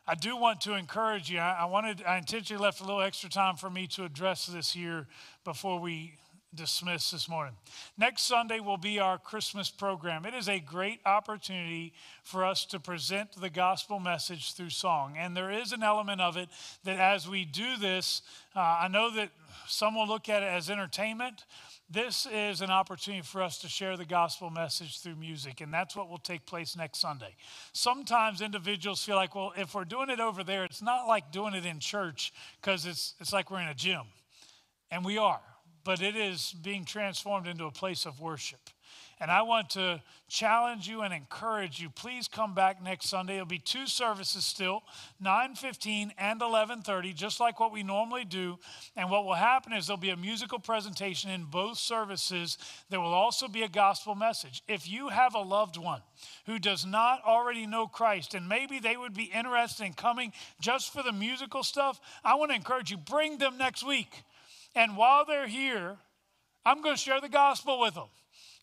I 0.09 0.15
do 0.15 0.37
want 0.37 0.61
to 0.61 0.73
encourage 0.73 1.29
you. 1.29 1.39
I, 1.39 1.65
wanted, 1.65 2.01
I 2.07 2.17
intentionally 2.17 2.63
left 2.63 2.79
a 2.79 2.85
little 2.85 3.01
extra 3.01 3.29
time 3.29 3.57
for 3.57 3.69
me 3.69 3.87
to 3.87 4.05
address 4.05 4.45
this 4.45 4.71
here 4.71 5.07
before 5.43 5.81
we 5.81 6.13
dismiss 6.55 7.11
this 7.11 7.29
morning. 7.29 7.53
Next 7.97 8.23
Sunday 8.23 8.59
will 8.59 8.77
be 8.77 8.99
our 8.99 9.17
Christmas 9.17 9.69
program. 9.69 10.25
It 10.25 10.33
is 10.33 10.47
a 10.47 10.59
great 10.59 10.99
opportunity 11.05 11.93
for 12.23 12.45
us 12.45 12.65
to 12.65 12.79
present 12.79 13.39
the 13.39 13.49
gospel 13.49 13.99
message 13.99 14.53
through 14.53 14.69
song. 14.69 15.15
And 15.17 15.35
there 15.35 15.51
is 15.51 15.71
an 15.71 15.83
element 15.83 16.21
of 16.21 16.37
it 16.37 16.49
that 16.83 16.99
as 16.99 17.27
we 17.27 17.45
do 17.45 17.77
this, 17.77 18.21
uh, 18.55 18.59
I 18.59 18.87
know 18.87 19.11
that 19.15 19.29
some 19.67 19.95
will 19.95 20.07
look 20.07 20.29
at 20.29 20.43
it 20.43 20.47
as 20.47 20.69
entertainment, 20.69 21.43
this 21.89 22.27
is 22.33 22.59
an 22.59 22.69
opportunity 22.69 23.23
for 23.23 23.41
us 23.41 23.59
to 23.59 23.69
share 23.69 23.95
the 23.95 24.03
gospel 24.03 24.49
message 24.49 24.99
through 24.99 25.15
music, 25.15 25.61
and 25.61 25.73
that's 25.73 25.95
what 25.95 26.09
will 26.09 26.17
take 26.17 26.45
place 26.45 26.75
next 26.75 26.99
Sunday. 26.99 27.33
Sometimes 27.71 28.41
individuals 28.41 29.01
feel 29.01 29.15
like, 29.15 29.35
well, 29.35 29.53
if 29.55 29.73
we're 29.73 29.85
doing 29.85 30.09
it 30.09 30.19
over 30.19 30.43
there, 30.43 30.65
it's 30.65 30.81
not 30.81 31.07
like 31.07 31.31
doing 31.31 31.53
it 31.53 31.65
in 31.65 31.79
church 31.79 32.33
because 32.59 32.85
it's, 32.85 33.13
it's 33.21 33.31
like 33.31 33.49
we're 33.49 33.61
in 33.61 33.69
a 33.69 33.73
gym. 33.73 34.01
And 34.91 35.05
we 35.05 35.17
are, 35.17 35.39
but 35.87 36.01
it 36.01 36.17
is 36.17 36.51
being 36.51 36.83
transformed 36.83 37.47
into 37.47 37.63
a 37.63 37.71
place 37.71 38.05
of 38.05 38.19
worship. 38.19 38.59
And 39.21 39.31
I 39.31 39.43
want 39.43 39.69
to 39.71 40.01
challenge 40.27 40.85
you 40.85 41.01
and 41.01 41.13
encourage 41.13 41.79
you. 41.79 41.89
Please 41.89 42.27
come 42.27 42.53
back 42.53 42.83
next 42.83 43.07
Sunday. 43.07 43.35
It'll 43.35 43.45
be 43.45 43.57
two 43.57 43.87
services 43.87 44.43
still, 44.43 44.83
9:15 45.23 46.11
and 46.17 46.41
11:30, 46.41 47.13
just 47.13 47.39
like 47.39 47.61
what 47.61 47.71
we 47.71 47.83
normally 47.83 48.25
do. 48.25 48.59
And 48.97 49.09
what 49.09 49.23
will 49.23 49.33
happen 49.33 49.71
is 49.71 49.87
there'll 49.87 49.97
be 49.97 50.09
a 50.09 50.17
musical 50.17 50.59
presentation 50.59 51.31
in 51.31 51.45
both 51.45 51.77
services. 51.77 52.57
There 52.89 52.99
will 52.99 53.13
also 53.13 53.47
be 53.47 53.63
a 53.63 53.69
gospel 53.69 54.13
message. 54.13 54.63
If 54.67 54.89
you 54.89 55.07
have 55.07 55.35
a 55.35 55.39
loved 55.41 55.77
one 55.77 56.01
who 56.47 56.59
does 56.59 56.85
not 56.85 57.23
already 57.23 57.65
know 57.65 57.87
Christ 57.87 58.33
and 58.33 58.49
maybe 58.49 58.79
they 58.79 58.97
would 58.97 59.13
be 59.13 59.31
interested 59.31 59.85
in 59.85 59.93
coming 59.93 60.33
just 60.59 60.91
for 60.91 61.01
the 61.01 61.13
musical 61.13 61.63
stuff, 61.63 62.01
I 62.25 62.35
want 62.35 62.51
to 62.51 62.55
encourage 62.55 62.91
you 62.91 62.97
bring 62.97 63.37
them 63.37 63.57
next 63.57 63.83
week. 63.83 64.25
And 64.77 64.95
while 64.95 65.25
they're 65.25 65.47
here, 65.47 65.97
I'm 66.63 66.83
going 66.83 66.95
to 66.95 67.01
share 67.01 67.19
the 67.19 67.29
gospel 67.29 67.79
with 67.79 67.95
them 67.95 68.09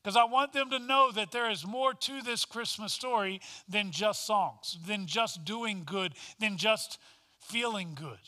because 0.01 0.17
I 0.17 0.25
want 0.25 0.53
them 0.53 0.71
to 0.71 0.79
know 0.79 1.11
that 1.11 1.33
there 1.33 1.51
is 1.51 1.67
more 1.67 1.93
to 1.93 2.23
this 2.23 2.45
Christmas 2.45 2.93
story 2.93 3.41
than 3.69 3.91
just 3.91 4.25
songs, 4.25 4.79
than 4.87 5.07
just 5.07 5.45
doing 5.45 5.83
good, 5.85 6.13
than 6.39 6.57
just 6.57 7.01
feeling 7.41 7.97
good. 7.97 8.21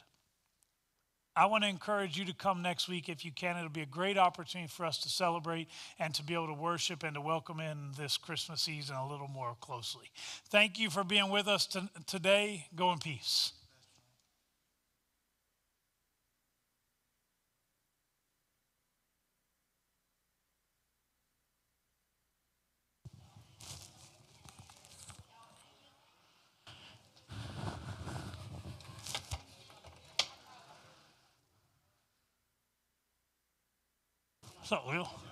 I 1.37 1.47
want 1.47 1.63
to 1.63 1.69
encourage 1.69 2.19
you 2.19 2.25
to 2.25 2.33
come 2.33 2.61
next 2.61 2.89
week 2.89 3.09
if 3.09 3.25
you 3.25 3.31
can. 3.31 3.57
It'll 3.57 3.69
be 3.69 3.83
a 3.83 3.87
great 3.87 4.19
opportunity 4.19 4.69
for 4.69 4.85
us 4.85 4.99
to 5.03 5.09
celebrate 5.09 5.69
and 6.01 6.13
to 6.15 6.25
be 6.25 6.35
able 6.35 6.49
to 6.49 6.55
worship 6.55 7.05
and 7.05 7.15
to 7.15 7.21
welcome 7.21 7.61
in 7.61 7.93
this 7.97 8.17
Christmas 8.17 8.63
season 8.63 8.97
a 8.97 9.09
little 9.09 9.29
more 9.29 9.55
closely. 9.61 10.11
Thank 10.49 10.77
you 10.79 10.91
for 10.91 11.05
being 11.05 11.31
with 11.31 11.47
us 11.47 11.67
to, 11.69 11.89
today. 12.07 12.67
Go 12.75 12.91
in 12.91 12.99
peace. 12.99 13.53
What's 34.69 34.85
up, 34.85 34.89
Will? 34.89 35.26